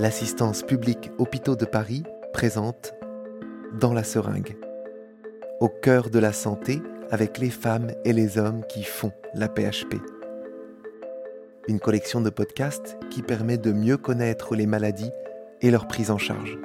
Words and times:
l'assistance 0.00 0.62
publique 0.62 1.10
Hôpitaux 1.18 1.56
de 1.56 1.66
Paris 1.66 2.04
présente 2.32 2.94
Dans 3.78 3.92
la 3.92 4.02
seringue, 4.02 4.56
au 5.60 5.68
cœur 5.68 6.08
de 6.08 6.18
la 6.18 6.32
santé 6.32 6.80
avec 7.10 7.36
les 7.36 7.50
femmes 7.50 7.92
et 8.06 8.14
les 8.14 8.38
hommes 8.38 8.62
qui 8.66 8.82
font 8.82 9.12
la 9.34 9.46
PHP. 9.46 9.96
Une 11.68 11.80
collection 11.80 12.22
de 12.22 12.30
podcasts 12.30 12.96
qui 13.10 13.20
permet 13.20 13.58
de 13.58 13.72
mieux 13.72 13.98
connaître 13.98 14.56
les 14.56 14.66
maladies 14.66 15.10
et 15.60 15.70
leur 15.70 15.86
prise 15.86 16.10
en 16.10 16.16
charge. 16.16 16.58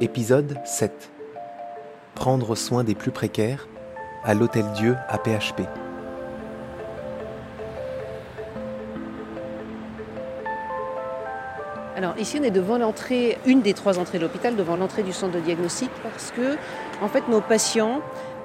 Épisode 0.00 0.58
7. 0.64 0.90
Prendre 2.16 2.56
soin 2.56 2.82
des 2.82 2.96
plus 2.96 3.12
précaires 3.12 3.68
à 4.24 4.34
l'Hôtel 4.34 4.64
Dieu 4.74 4.96
à 5.08 5.18
PHP. 5.18 5.83
Alors 11.96 12.18
ici, 12.18 12.38
on 12.40 12.42
est 12.42 12.50
devant 12.50 12.76
l'entrée, 12.76 13.38
une 13.46 13.62
des 13.62 13.72
trois 13.72 14.00
entrées 14.00 14.18
de 14.18 14.24
l'hôpital, 14.24 14.56
devant 14.56 14.76
l'entrée 14.76 15.04
du 15.04 15.12
centre 15.12 15.34
de 15.34 15.40
diagnostic, 15.40 15.90
parce 16.02 16.32
que 16.32 16.56
en 17.00 17.08
fait, 17.08 17.28
nos 17.28 17.40
patients 17.40 18.00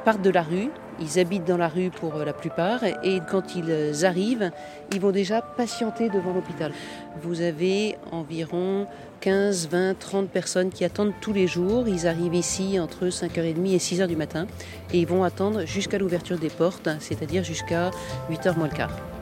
partent 0.05 0.21
de 0.21 0.29
la 0.29 0.43
rue. 0.43 0.69
Ils 1.01 1.19
habitent 1.19 1.45
dans 1.45 1.57
la 1.57 1.69
rue 1.69 1.89
pour 1.89 2.15
euh, 2.15 2.25
la 2.25 2.33
plupart 2.33 2.83
et 2.83 3.21
quand 3.29 3.55
ils 3.55 4.05
arrivent, 4.05 4.51
ils 4.91 4.99
vont 4.99 5.11
déjà 5.11 5.41
patienter 5.41 6.09
devant 6.09 6.33
l'hôpital. 6.33 6.73
Vous 7.21 7.41
avez 7.41 7.97
environ 8.11 8.85
15, 9.21 9.69
20, 9.69 9.97
30 9.97 10.29
personnes 10.29 10.69
qui 10.69 10.83
attendent 10.83 11.13
tous 11.21 11.33
les 11.33 11.47
jours. 11.47 11.87
Ils 11.87 12.05
arrivent 12.05 12.35
ici 12.35 12.79
entre 12.79 13.07
5h30 13.07 13.73
et 13.73 13.77
6h 13.77 14.07
du 14.07 14.17
matin 14.17 14.45
et 14.93 14.99
ils 14.99 15.07
vont 15.07 15.23
attendre 15.23 15.65
jusqu'à 15.65 15.97
l'ouverture 15.97 16.37
des 16.37 16.49
portes, 16.49 16.89
c'est-à-dire 16.99 17.43
jusqu'à 17.43 17.91
8h 18.29 18.57
moins 18.57 18.67
le 18.67 18.75
quart. 18.75 19.18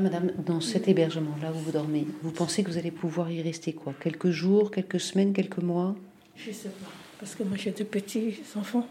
Madame, 0.00 0.32
dans 0.46 0.60
cet 0.60 0.88
hébergement, 0.88 1.34
là 1.42 1.50
où 1.52 1.58
vous 1.58 1.72
dormez, 1.72 2.06
vous 2.22 2.30
pensez 2.32 2.62
que 2.64 2.70
vous 2.70 2.78
allez 2.78 2.90
pouvoir 2.90 3.30
y 3.30 3.40
rester 3.42 3.72
quoi? 3.72 3.94
Quelques 4.00 4.30
jours, 4.30 4.70
quelques 4.70 5.00
semaines, 5.00 5.32
quelques 5.32 5.58
mois? 5.58 5.94
Je 6.36 6.50
sais 6.52 6.68
pas. 6.68 6.90
Parce 7.18 7.34
que 7.34 7.42
moi, 7.42 7.56
j'ai 7.56 7.70
deux 7.70 7.84
petits 7.84 8.40
enfants. 8.56 8.86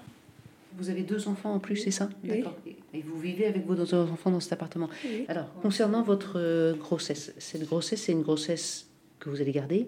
Vous 0.78 0.90
avez 0.90 1.02
deux 1.02 1.28
enfants 1.28 1.54
en 1.54 1.60
plus, 1.60 1.78
c'est 1.78 1.92
ça? 1.92 2.10
Oui. 2.24 2.30
D'accord. 2.30 2.56
Et 2.94 3.02
vous 3.02 3.20
vivez 3.20 3.46
avec 3.48 3.66
vos 3.66 3.76
deux 3.76 3.94
enfants 3.94 4.32
dans 4.32 4.40
cet 4.40 4.54
appartement 4.54 4.90
Oui. 5.04 5.26
Alors, 5.28 5.52
concernant 5.62 6.04
votre 6.04 6.34
euh, 6.40 6.74
grossesse, 6.76 7.34
cette 7.38 7.66
grossesse, 7.66 8.04
c'est 8.04 8.12
une 8.12 8.22
grossesse 8.22 8.88
que 9.20 9.30
vous 9.30 9.42
allez 9.42 9.52
garder? 9.52 9.88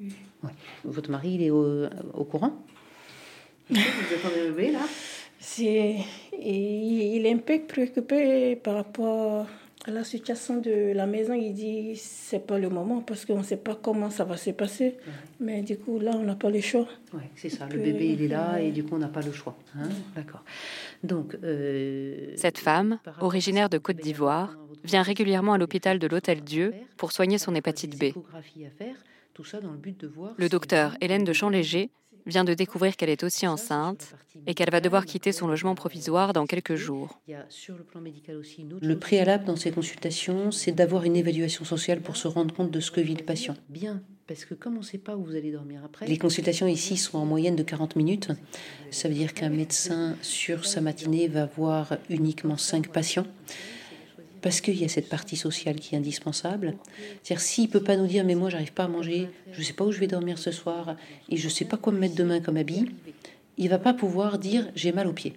Oui. 0.00 0.12
Ouais. 0.42 0.50
Votre 0.84 1.10
mari, 1.10 1.34
il 1.34 1.42
est 1.42 1.50
au, 1.50 1.84
au 2.14 2.24
courant? 2.24 2.54
Vous 3.70 3.76
attendez 3.76 4.48
le 4.48 4.52
bébé, 4.52 4.72
là? 4.72 4.80
C'est- 5.38 5.96
il 6.42 7.24
est 7.24 7.32
un 7.32 7.38
peu 7.38 7.60
préoccupé 7.60 8.56
par 8.56 8.74
rapport 8.74 9.46
à 9.86 9.90
la 9.90 10.04
situation 10.04 10.60
de 10.60 10.92
la 10.92 11.06
maison. 11.06 11.32
Il 11.34 11.52
dit 11.54 11.96
c'est 11.96 12.46
pas 12.46 12.58
le 12.58 12.68
moment 12.68 13.00
parce 13.00 13.24
qu'on 13.24 13.38
ne 13.38 13.42
sait 13.42 13.56
pas 13.56 13.74
comment 13.74 14.10
ça 14.10 14.24
va 14.24 14.36
se 14.36 14.50
passer. 14.50 14.96
Mais 15.40 15.62
du 15.62 15.78
coup, 15.78 15.98
là, 15.98 16.12
on 16.14 16.22
n'a 16.22 16.34
pas 16.34 16.50
le 16.50 16.60
choix. 16.60 16.86
Oui, 17.14 17.22
c'est 17.36 17.48
ça. 17.48 17.66
Le 17.66 17.78
bébé, 17.78 18.08
il 18.12 18.22
est 18.22 18.28
là 18.28 18.60
et 18.60 18.70
du 18.72 18.84
coup, 18.84 18.94
on 18.94 18.98
n'a 18.98 19.08
pas 19.08 19.22
le 19.22 19.32
choix. 19.32 19.56
hein. 19.76 19.88
D'accord. 20.14 20.44
Donc, 21.02 21.36
euh, 21.42 22.32
Cette 22.36 22.58
femme, 22.58 22.98
originaire 23.20 23.68
de 23.70 23.78
Côte 23.78 23.96
d'Ivoire, 23.96 24.56
vient 24.84 25.02
régulièrement 25.02 25.54
à 25.54 25.58
l'hôpital 25.58 25.98
de 25.98 26.06
l'Hôtel 26.06 26.42
Dieu 26.42 26.74
pour 26.96 27.12
soigner 27.12 27.38
son 27.38 27.54
hépatite 27.54 27.98
B. 27.98 28.12
le 30.36 30.48
docteur 30.48 30.96
Hélène 31.00 31.24
de 31.24 31.32
Champléger 31.32 31.90
vient 32.26 32.44
de 32.44 32.54
découvrir 32.54 32.96
qu'elle 32.96 33.10
est 33.10 33.24
aussi 33.24 33.46
enceinte 33.46 34.14
et 34.46 34.54
qu'elle 34.54 34.70
va 34.70 34.80
devoir 34.80 35.06
quitter 35.06 35.32
son 35.32 35.46
logement 35.46 35.74
provisoire 35.74 36.32
dans 36.32 36.46
quelques 36.46 36.76
jours. 36.76 37.20
le 38.80 38.98
préalable 38.98 39.44
dans 39.44 39.56
ces 39.56 39.70
consultations, 39.70 40.50
c'est 40.50 40.72
d'avoir 40.72 41.04
une 41.04 41.16
évaluation 41.16 41.64
sociale 41.64 42.00
pour 42.00 42.16
se 42.16 42.28
rendre 42.28 42.54
compte 42.54 42.70
de 42.70 42.80
ce 42.80 42.90
que 42.90 43.00
vit 43.00 43.14
le 43.14 43.24
patient. 43.24 43.56
Bien, 43.68 44.02
parce 44.26 44.44
que 44.44 44.54
comme 44.54 44.76
on 44.76 44.80
ne 44.80 44.84
sait 44.84 44.98
pas 44.98 45.16
où 45.16 45.24
vous 45.24 45.34
allez 45.34 45.50
dormir 45.50 45.82
après. 45.84 46.06
Les 46.06 46.18
consultations 46.18 46.66
ici 46.66 46.96
sont 46.96 47.18
en 47.18 47.26
moyenne 47.26 47.56
de 47.56 47.62
40 47.62 47.96
minutes. 47.96 48.28
Ça 48.90 49.08
veut 49.08 49.14
dire 49.14 49.34
qu'un 49.34 49.50
médecin 49.50 50.16
sur 50.22 50.66
sa 50.66 50.80
matinée 50.80 51.26
va 51.26 51.46
voir 51.46 51.96
uniquement 52.08 52.56
5 52.56 52.92
patients. 52.92 53.26
Parce 54.42 54.60
qu'il 54.60 54.80
y 54.80 54.84
a 54.84 54.88
cette 54.88 55.08
partie 55.08 55.36
sociale 55.36 55.76
qui 55.76 55.94
est 55.94 55.98
indispensable. 55.98 56.76
C'est-à-dire, 57.22 57.42
s'il 57.42 57.64
ne 57.64 57.70
peut 57.70 57.82
pas 57.82 57.96
nous 57.96 58.06
dire, 58.06 58.24
mais 58.24 58.34
moi, 58.34 58.48
j'arrive 58.48 58.72
pas 58.72 58.84
à 58.84 58.88
manger, 58.88 59.28
je 59.52 59.58
ne 59.58 59.64
sais 59.64 59.72
pas 59.72 59.84
où 59.84 59.92
je 59.92 60.00
vais 60.00 60.06
dormir 60.06 60.38
ce 60.38 60.50
soir, 60.50 60.96
et 61.28 61.36
je 61.36 61.44
ne 61.44 61.50
sais 61.50 61.64
pas 61.64 61.76
quoi 61.76 61.92
me 61.92 61.98
mettre 61.98 62.14
demain 62.14 62.40
comme 62.40 62.56
habit, 62.56 62.86
il 63.58 63.68
va 63.68 63.78
pas 63.78 63.92
pouvoir 63.92 64.38
dire, 64.38 64.70
j'ai 64.74 64.92
mal 64.92 65.06
aux 65.06 65.12
pieds. 65.12 65.34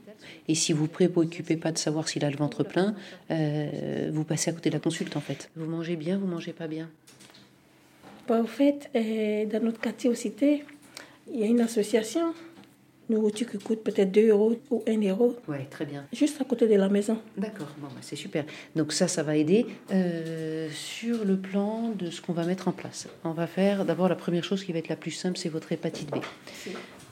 Et 0.47 0.55
si 0.55 0.71
vous 0.71 0.83
ne 0.83 0.87
préoccupez 0.87 1.57
pas 1.57 1.71
de 1.71 1.77
savoir 1.77 2.07
s'il 2.07 2.23
a 2.23 2.29
le 2.29 2.37
ventre 2.37 2.63
plein, 2.63 2.95
euh, 3.31 4.09
vous 4.13 4.23
passez 4.23 4.49
à 4.49 4.53
côté 4.53 4.69
de 4.69 4.75
la 4.75 4.79
consulte, 4.79 5.17
en 5.17 5.21
fait. 5.21 5.49
Vous 5.55 5.65
mangez 5.65 5.97
bien, 5.97 6.17
vous 6.17 6.27
mangez 6.27 6.53
pas 6.53 6.67
bien? 6.67 6.89
Bah, 8.27 8.39
au 8.39 8.45
fait, 8.45 8.89
euh, 8.95 9.45
dans 9.45 9.61
notre 9.61 9.81
quartier 9.81 10.09
au 10.09 10.15
Cité, 10.15 10.63
il 11.33 11.39
y 11.39 11.43
a 11.43 11.47
une 11.47 11.59
association, 11.59 12.33
nourriture 13.13 13.49
qui 13.49 13.57
coûte 13.57 13.83
peut-être 13.83 14.11
2 14.11 14.29
euros 14.29 14.55
ou 14.71 14.83
1 14.87 15.01
euro, 15.09 15.35
Oui, 15.47 15.57
très 15.69 15.85
bien. 15.85 16.05
juste 16.13 16.39
à 16.41 16.43
côté 16.45 16.67
de 16.67 16.75
la 16.75 16.89
maison. 16.89 17.17
D'accord, 17.37 17.69
bon, 17.77 17.87
bah, 17.87 18.01
c'est 18.01 18.15
super. 18.15 18.45
Donc 18.75 18.91
ça, 18.93 19.07
ça 19.07 19.23
va 19.23 19.35
aider 19.35 19.65
euh, 19.91 20.67
sur 20.73 21.23
le 21.25 21.37
plan 21.37 21.89
de 21.97 22.09
ce 22.09 22.21
qu'on 22.21 22.33
va 22.33 22.45
mettre 22.45 22.67
en 22.67 22.71
place. 22.71 23.07
On 23.23 23.31
va 23.31 23.47
faire 23.47 23.85
d'abord 23.85 24.09
la 24.09 24.15
première 24.15 24.43
chose 24.43 24.63
qui 24.63 24.71
va 24.73 24.79
être 24.79 24.89
la 24.89 24.95
plus 24.95 25.11
simple, 25.11 25.37
c'est 25.37 25.49
votre 25.49 25.71
hépatite 25.71 26.09
B. 26.11 26.15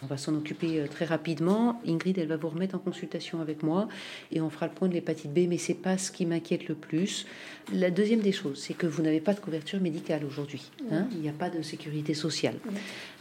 On 0.03 0.07
va 0.07 0.17
s'en 0.17 0.33
occuper 0.35 0.79
euh, 0.79 0.87
très 0.87 1.05
rapidement. 1.05 1.79
Ingrid, 1.87 2.17
elle 2.17 2.27
va 2.27 2.37
vous 2.37 2.49
remettre 2.49 2.75
en 2.75 2.79
consultation 2.79 3.39
avec 3.39 3.61
moi 3.61 3.87
et 4.31 4.41
on 4.41 4.49
fera 4.49 4.67
le 4.67 4.73
point 4.73 4.87
de 4.87 4.93
l'hépatite 4.93 5.31
B, 5.31 5.47
mais 5.47 5.57
c'est 5.57 5.75
pas 5.75 5.97
ce 5.97 6.11
qui 6.11 6.25
m'inquiète 6.25 6.67
le 6.67 6.75
plus. 6.75 7.27
La 7.71 7.91
deuxième 7.91 8.21
des 8.21 8.31
choses, 8.31 8.59
c'est 8.59 8.73
que 8.73 8.87
vous 8.87 9.03
n'avez 9.03 9.19
pas 9.21 9.33
de 9.33 9.39
couverture 9.39 9.79
médicale 9.79 10.25
aujourd'hui. 10.25 10.71
hein. 10.91 11.07
Il 11.11 11.19
n'y 11.19 11.29
a 11.29 11.33
pas 11.33 11.49
de 11.49 11.61
sécurité 11.61 12.13
sociale. 12.13 12.55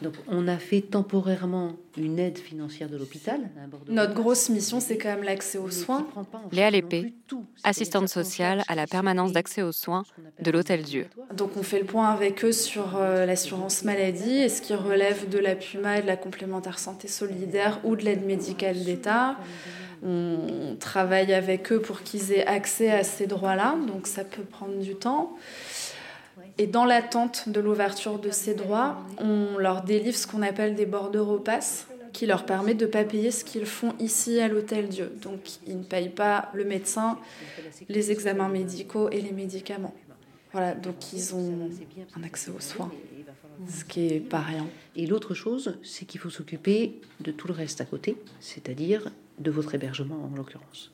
Donc 0.00 0.14
on 0.28 0.48
a 0.48 0.56
fait 0.56 0.80
temporairement 0.80 1.76
une 1.96 2.18
aide 2.18 2.38
financière 2.38 2.88
de 2.88 2.96
l'hôpital. 2.96 3.40
Notre 3.88 4.14
grosse 4.14 4.48
mission, 4.48 4.80
c'est 4.80 4.96
quand 4.96 5.08
même 5.10 5.24
l'accès 5.24 5.58
aux 5.58 5.70
soins. 5.70 6.06
Léa. 6.52 6.70
C'est-à-dire 6.70 7.10
assistante 7.64 8.08
sociale 8.08 8.62
à 8.68 8.74
la 8.74 8.86
permanence 8.86 9.32
d'accès 9.32 9.62
aux 9.62 9.72
soins 9.72 10.04
de 10.40 10.50
l'Hôtel 10.50 10.82
Dieu. 10.82 11.06
Donc 11.34 11.56
on 11.56 11.62
fait 11.62 11.80
le 11.80 11.84
point 11.84 12.08
avec 12.10 12.44
eux 12.44 12.52
sur 12.52 12.96
euh, 12.96 13.26
l'assurance 13.26 13.84
maladie 13.84 14.38
et 14.38 14.48
ce 14.48 14.62
qui 14.62 14.74
relève 14.74 15.28
de 15.28 15.38
la 15.38 15.56
PUMA 15.56 15.98
et 15.98 16.02
de 16.02 16.06
la 16.06 16.16
complémentaire 16.16 16.69
santé 16.78 17.08
solidaire 17.08 17.80
ou 17.84 17.96
de 17.96 18.02
l'aide 18.02 18.24
médicale 18.24 18.82
d'État. 18.84 19.36
On 20.02 20.76
travaille 20.78 21.34
avec 21.34 21.72
eux 21.72 21.80
pour 21.80 22.02
qu'ils 22.02 22.32
aient 22.32 22.46
accès 22.46 22.90
à 22.90 23.04
ces 23.04 23.26
droits-là, 23.26 23.76
donc 23.86 24.06
ça 24.06 24.24
peut 24.24 24.42
prendre 24.42 24.78
du 24.78 24.94
temps. 24.94 25.36
Et 26.58 26.66
dans 26.66 26.84
l'attente 26.84 27.48
de 27.48 27.60
l'ouverture 27.60 28.18
de 28.18 28.30
ces 28.30 28.54
droits, 28.54 28.98
on 29.18 29.58
leur 29.58 29.82
délivre 29.82 30.16
ce 30.16 30.26
qu'on 30.26 30.42
appelle 30.42 30.74
des 30.74 30.86
bordereaux 30.86 31.34
repasse 31.34 31.86
qui 32.12 32.26
leur 32.26 32.44
permet 32.44 32.74
de 32.74 32.86
ne 32.86 32.90
pas 32.90 33.04
payer 33.04 33.30
ce 33.30 33.44
qu'ils 33.44 33.66
font 33.66 33.94
ici 33.98 34.40
à 34.40 34.48
l'Hôtel 34.48 34.88
Dieu. 34.88 35.12
Donc 35.22 35.40
ils 35.66 35.78
ne 35.78 35.84
payent 35.84 36.08
pas 36.08 36.50
le 36.54 36.64
médecin, 36.64 37.18
les 37.88 38.10
examens 38.10 38.48
médicaux 38.48 39.08
et 39.10 39.20
les 39.20 39.32
médicaments. 39.32 39.94
Voilà, 40.52 40.74
donc 40.74 41.12
ils 41.12 41.34
ont 41.34 41.70
un 42.16 42.24
accès 42.24 42.50
aux 42.50 42.60
soins, 42.60 42.90
ce 43.68 43.84
qui 43.84 44.06
est 44.06 44.20
pas 44.20 44.40
rien. 44.40 44.66
Et 44.96 45.06
l'autre 45.06 45.34
chose, 45.34 45.78
c'est 45.82 46.04
qu'il 46.04 46.20
faut 46.20 46.30
s'occuper 46.30 47.00
de 47.20 47.30
tout 47.30 47.48
le 47.48 47.54
reste 47.54 47.80
à 47.80 47.84
côté, 47.84 48.16
c'est-à-dire 48.40 49.10
de 49.38 49.50
votre 49.50 49.74
hébergement 49.74 50.24
en 50.24 50.36
l'occurrence. 50.36 50.90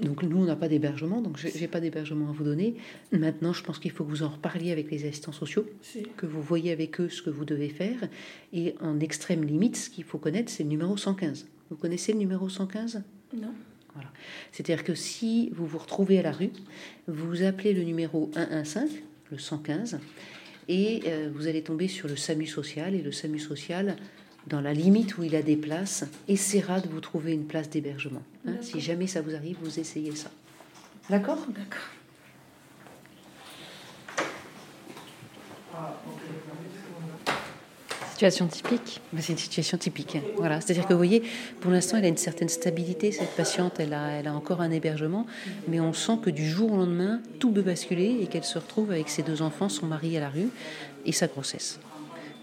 Donc 0.00 0.22
nous, 0.22 0.38
on 0.38 0.44
n'a 0.44 0.56
pas 0.56 0.68
d'hébergement, 0.68 1.20
donc 1.20 1.36
j'ai 1.36 1.50
j'ai 1.50 1.68
pas 1.68 1.80
d'hébergement 1.80 2.30
à 2.30 2.32
vous 2.32 2.44
donner. 2.44 2.76
Maintenant, 3.12 3.52
je 3.52 3.62
pense 3.62 3.78
qu'il 3.78 3.90
faut 3.90 4.04
que 4.04 4.10
vous 4.10 4.22
en 4.22 4.30
reparliez 4.30 4.72
avec 4.72 4.90
les 4.90 5.06
assistants 5.06 5.32
sociaux, 5.32 5.66
que 6.16 6.26
vous 6.26 6.42
voyez 6.42 6.72
avec 6.72 7.00
eux 7.00 7.08
ce 7.08 7.22
que 7.22 7.30
vous 7.30 7.44
devez 7.44 7.68
faire. 7.68 8.08
Et 8.52 8.74
en 8.80 8.98
extrême 9.00 9.44
limite, 9.44 9.76
ce 9.76 9.90
qu'il 9.90 10.04
faut 10.04 10.18
connaître, 10.18 10.50
c'est 10.50 10.62
le 10.62 10.70
numéro 10.70 10.96
115. 10.96 11.46
Vous 11.70 11.76
connaissez 11.76 12.12
le 12.12 12.18
numéro 12.18 12.48
115 12.48 13.02
Non. 13.36 13.52
Voilà. 13.94 14.10
C'est-à-dire 14.50 14.84
que 14.84 14.94
si 14.94 15.50
vous 15.50 15.66
vous 15.66 15.78
retrouvez 15.78 16.18
à 16.18 16.22
la 16.22 16.32
rue, 16.32 16.50
vous 17.06 17.42
appelez 17.42 17.74
le 17.74 17.82
numéro 17.82 18.30
115, 18.34 18.90
le 19.30 19.38
115, 19.38 20.00
et 20.68 21.02
euh, 21.06 21.30
vous 21.34 21.46
allez 21.48 21.62
tomber 21.62 21.88
sur 21.88 22.08
le 22.08 22.16
SAMU 22.16 22.46
social. 22.46 22.94
Et 22.94 23.02
le 23.02 23.12
SAMU 23.12 23.38
social, 23.38 23.96
dans 24.46 24.60
la 24.60 24.72
limite 24.72 25.18
où 25.18 25.22
il 25.22 25.34
a 25.36 25.42
des 25.42 25.56
places, 25.56 26.04
essaiera 26.28 26.80
de 26.80 26.88
vous 26.88 27.00
trouver 27.00 27.32
une 27.32 27.46
place 27.46 27.68
d'hébergement. 27.70 28.22
hein. 28.46 28.56
Si 28.60 28.80
jamais 28.80 29.06
ça 29.06 29.20
vous 29.22 29.34
arrive, 29.34 29.56
vous 29.62 29.78
essayez 29.78 30.14
ça. 30.14 30.30
D'accord? 31.10 31.46
D'accord. 31.48 31.88
Si 35.72 36.31
typique 38.30 39.00
C'est 39.18 39.32
une 39.32 39.38
situation 39.38 39.78
typique. 39.78 40.18
Voilà. 40.36 40.60
C'est-à-dire 40.60 40.86
que 40.86 40.92
vous 40.92 40.98
voyez, 40.98 41.22
pour 41.60 41.70
l'instant, 41.70 41.96
elle 41.98 42.04
a 42.04 42.08
une 42.08 42.16
certaine 42.16 42.48
stabilité, 42.48 43.12
cette 43.12 43.34
patiente, 43.36 43.80
elle 43.80 43.94
a, 43.94 44.10
elle 44.10 44.28
a 44.28 44.34
encore 44.34 44.60
un 44.60 44.70
hébergement, 44.70 45.26
mais 45.68 45.80
on 45.80 45.92
sent 45.92 46.18
que 46.22 46.30
du 46.30 46.48
jour 46.48 46.72
au 46.72 46.76
lendemain, 46.76 47.20
tout 47.38 47.52
peut 47.52 47.62
basculer 47.62 48.18
et 48.20 48.26
qu'elle 48.26 48.44
se 48.44 48.58
retrouve 48.58 48.90
avec 48.90 49.08
ses 49.08 49.22
deux 49.22 49.42
enfants, 49.42 49.68
son 49.68 49.86
mari 49.86 50.16
à 50.16 50.20
la 50.20 50.28
rue 50.30 50.48
et 51.04 51.12
sa 51.12 51.26
grossesse. 51.26 51.80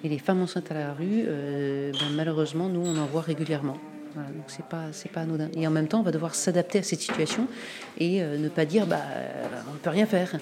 Et 0.03 0.09
les 0.09 0.19
femmes 0.19 0.41
enceintes 0.41 0.71
à 0.71 0.75
la 0.75 0.93
rue, 0.93 1.25
euh, 1.27 1.91
ben, 1.91 2.09
malheureusement, 2.15 2.69
nous, 2.69 2.81
on 2.81 2.97
en 2.97 3.05
voit 3.05 3.21
régulièrement. 3.21 3.77
Donc 4.15 4.45
c'est 4.47 4.65
pas 4.65 4.85
c'est 4.91 5.11
pas 5.11 5.21
anodin. 5.21 5.49
Et 5.55 5.67
en 5.67 5.71
même 5.71 5.87
temps, 5.87 5.99
on 5.99 6.03
va 6.03 6.11
devoir 6.11 6.33
s'adapter 6.33 6.79
à 6.79 6.83
cette 6.83 6.99
situation 6.99 7.47
et 7.99 8.21
euh, 8.21 8.37
ne 8.37 8.49
pas 8.49 8.65
dire 8.65 8.87
bah 8.87 9.03
on 9.69 9.73
ne 9.73 9.77
peut 9.77 9.91
rien 9.91 10.07
faire. 10.07 10.35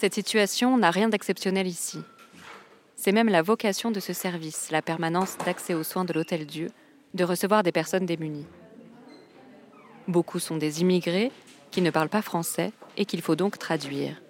Cette 0.00 0.14
situation 0.14 0.78
n'a 0.78 0.90
rien 0.90 1.10
d'exceptionnel 1.10 1.66
ici. 1.66 2.00
C'est 2.96 3.12
même 3.12 3.28
la 3.28 3.42
vocation 3.42 3.90
de 3.90 4.00
ce 4.00 4.14
service, 4.14 4.70
la 4.70 4.80
permanence 4.80 5.36
d'accès 5.44 5.74
aux 5.74 5.82
soins 5.82 6.06
de 6.06 6.14
l'Hôtel 6.14 6.46
Dieu, 6.46 6.70
de 7.12 7.22
recevoir 7.22 7.62
des 7.62 7.70
personnes 7.70 8.06
démunies. 8.06 8.46
Beaucoup 10.08 10.38
sont 10.38 10.56
des 10.56 10.80
immigrés 10.80 11.30
qui 11.70 11.82
ne 11.82 11.90
parlent 11.90 12.08
pas 12.08 12.22
français 12.22 12.72
et 12.96 13.04
qu'il 13.04 13.20
faut 13.20 13.36
donc 13.36 13.58
traduire. 13.58 14.22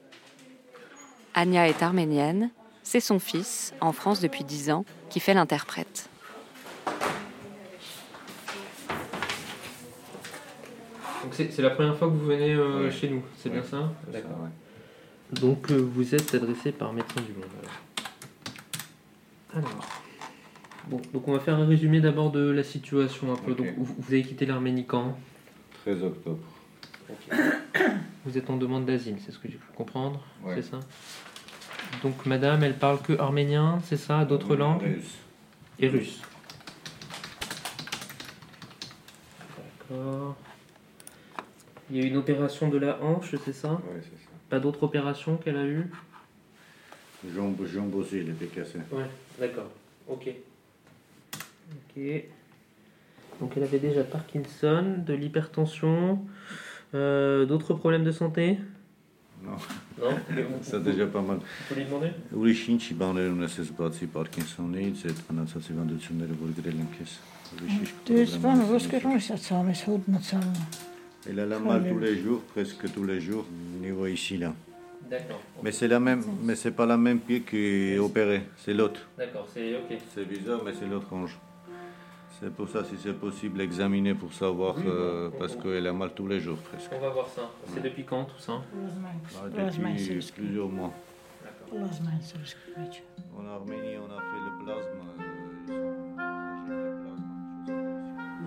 Anya 1.34 1.68
est 1.68 1.84
arménienne, 1.84 2.50
c'est 2.82 2.98
son 2.98 3.20
fils, 3.20 3.72
en 3.80 3.92
France 3.92 4.18
depuis 4.18 4.42
dix 4.42 4.72
ans, 4.72 4.84
qui 5.08 5.20
fait 5.20 5.34
l'interprète. 5.34 6.08
c'est 11.30 11.62
la 11.62 11.70
première 11.70 11.96
fois 11.96 12.08
que 12.08 12.14
vous 12.14 12.26
venez 12.26 12.54
euh, 12.54 12.90
chez 12.90 13.08
nous, 13.08 13.22
c'est 13.36 13.50
bien 13.50 13.62
ça? 13.62 13.92
D'accord. 14.12 14.48
Donc 15.32 15.70
euh, 15.70 15.76
vous 15.76 16.14
êtes 16.14 16.34
adressé 16.34 16.72
par 16.72 16.92
Médecins 16.92 17.20
du 17.20 17.32
Monde. 17.32 17.44
Alors. 19.54 19.86
Bon, 20.88 21.00
donc 21.12 21.28
on 21.28 21.32
va 21.32 21.40
faire 21.40 21.56
un 21.56 21.66
résumé 21.66 22.00
d'abord 22.00 22.32
de 22.32 22.50
la 22.50 22.64
situation 22.64 23.32
un 23.32 23.36
peu. 23.36 23.54
Donc 23.54 23.68
vous, 23.76 23.94
avez 24.08 24.22
quitté 24.22 24.46
l'Arménie 24.46 24.86
quand? 24.86 25.16
13 25.84 26.02
octobre. 26.02 26.38
Vous 28.24 28.38
êtes 28.38 28.50
en 28.50 28.56
demande 28.56 28.86
d'asile, 28.86 29.16
c'est 29.24 29.32
ce 29.32 29.38
que 29.38 29.48
j'ai 29.48 29.56
pu 29.56 29.66
comprendre, 29.74 30.22
c'est 30.54 30.62
ça? 30.62 30.80
Donc 32.02 32.26
madame, 32.26 32.62
elle 32.62 32.76
parle 32.76 33.00
que 33.00 33.18
arménien, 33.18 33.80
c'est 33.84 33.96
ça 33.96 34.24
D'autres 34.24 34.54
langues? 34.54 34.82
Russe. 34.82 35.16
Et 35.78 35.88
russe. 35.88 36.20
D'accord. 39.88 40.36
Il 41.90 41.96
y 41.96 42.02
a 42.02 42.06
une 42.06 42.16
opération 42.16 42.68
de 42.68 42.78
la 42.78 43.02
hanche, 43.02 43.34
c'est 43.44 43.52
ça? 43.52 43.80
Oui, 43.92 44.00
c'est 44.02 44.24
ça 44.24 44.29
pas 44.50 44.58
d'autres 44.58 44.82
opérations 44.82 45.36
qu'elle 45.36 45.56
a 45.56 45.64
eues 45.64 45.86
Jambes, 47.34 47.66
jambes 47.66 47.94
aussi, 47.94 48.18
il 48.18 48.30
était 48.30 48.46
cassé. 48.46 48.78
Ouais, 48.90 49.04
d'accord. 49.38 49.70
Ok. 50.08 50.30
Ok. 51.36 52.02
Donc 53.40 53.52
elle 53.56 53.62
avait 53.62 53.78
déjà 53.78 54.04
Parkinson, 54.04 55.02
de 55.06 55.14
l'hypertension, 55.14 56.20
d'autres 56.92 57.74
problèmes 57.74 58.04
de 58.04 58.10
santé 58.10 58.58
Non. 59.44 59.52
Non 59.98 60.16
Ça 60.62 60.78
déjà 60.78 61.06
pas 61.06 61.20
mal. 61.20 61.40
Vous 61.68 61.74
lui 61.74 61.84
demander 61.84 62.10
Oui, 62.32 62.54
Shinji, 62.54 62.96
on 62.98 63.42
a 63.42 63.48
ses 63.48 63.64
bâtis 63.78 64.06
Parkinson, 64.06 64.72
et 64.74 64.92
c'est 64.94 65.14
un 65.32 65.42
assassinat 65.42 65.84
de 65.84 65.98
tsunami 65.98 66.28
de 66.30 66.34
Bulgarie, 66.34 66.76
l'inquiète. 66.76 67.20
Je 67.58 68.24
suis 68.24 68.38
pas 68.38 68.54
mal, 68.54 68.64
vous 68.64 68.78
ce 68.78 68.88
que 68.88 68.98
j'en 68.98 69.14
ai, 69.14 69.20
ça, 69.20 69.34
mais 69.34 69.40
ça, 69.40 69.62
mais 69.62 69.74
ça, 69.74 69.92
mais 70.08 70.18
ça. 70.22 70.40
Elle 71.28 71.40
a 71.40 71.46
la 71.46 71.58
mal 71.58 71.86
tous 71.88 71.98
les 71.98 72.16
jours, 72.18 72.42
presque 72.54 72.92
tous 72.92 73.04
les 73.04 73.20
jours, 73.20 73.44
niveau 73.80 74.06
ici 74.06 74.38
là. 74.38 74.54
D'accord. 75.10 75.40
Mais 75.62 75.72
c'est 75.72 75.88
la 75.88 76.00
même, 76.00 76.22
mais 76.42 76.54
c'est 76.54 76.70
pas 76.70 76.86
la 76.86 76.96
même 76.96 77.18
pied 77.20 77.40
qui 77.42 77.92
est 77.94 77.98
opérée, 77.98 78.42
c'est 78.56 78.72
l'autre. 78.72 79.00
D'accord, 79.18 79.46
c'est 79.52 79.74
ok. 79.76 79.98
C'est 80.14 80.24
bizarre, 80.24 80.60
mais 80.64 80.72
c'est 80.78 80.86
l'autre 80.86 81.12
hanche. 81.12 81.36
C'est 82.40 82.50
pour 82.54 82.68
ça, 82.70 82.84
si 82.84 82.94
c'est 82.96 83.12
possible, 83.12 83.60
examiner 83.60 84.14
pour 84.14 84.32
savoir, 84.32 84.76
Oui, 84.78 84.84
euh, 84.86 85.28
parce 85.38 85.56
qu'elle 85.56 85.86
a 85.86 85.92
mal 85.92 86.10
tous 86.14 86.26
les 86.26 86.40
jours 86.40 86.56
presque. 86.56 86.90
On 86.96 86.98
va 87.00 87.10
voir 87.10 87.28
ça. 87.28 87.50
C'est 87.74 87.82
depuis 87.82 88.04
quand 88.04 88.24
tout 88.24 88.38
ça? 88.38 88.62
Ah, 89.36 89.48
Depuis 89.48 90.30
plusieurs 90.34 90.68
mois. 90.70 90.92
D'accord. 91.44 91.86
En 93.38 93.46
Arménie, 93.46 93.96
on 93.98 94.10
a 94.10 94.20
fait 94.20 94.40
le 94.46 94.64
plasma. 94.64 95.29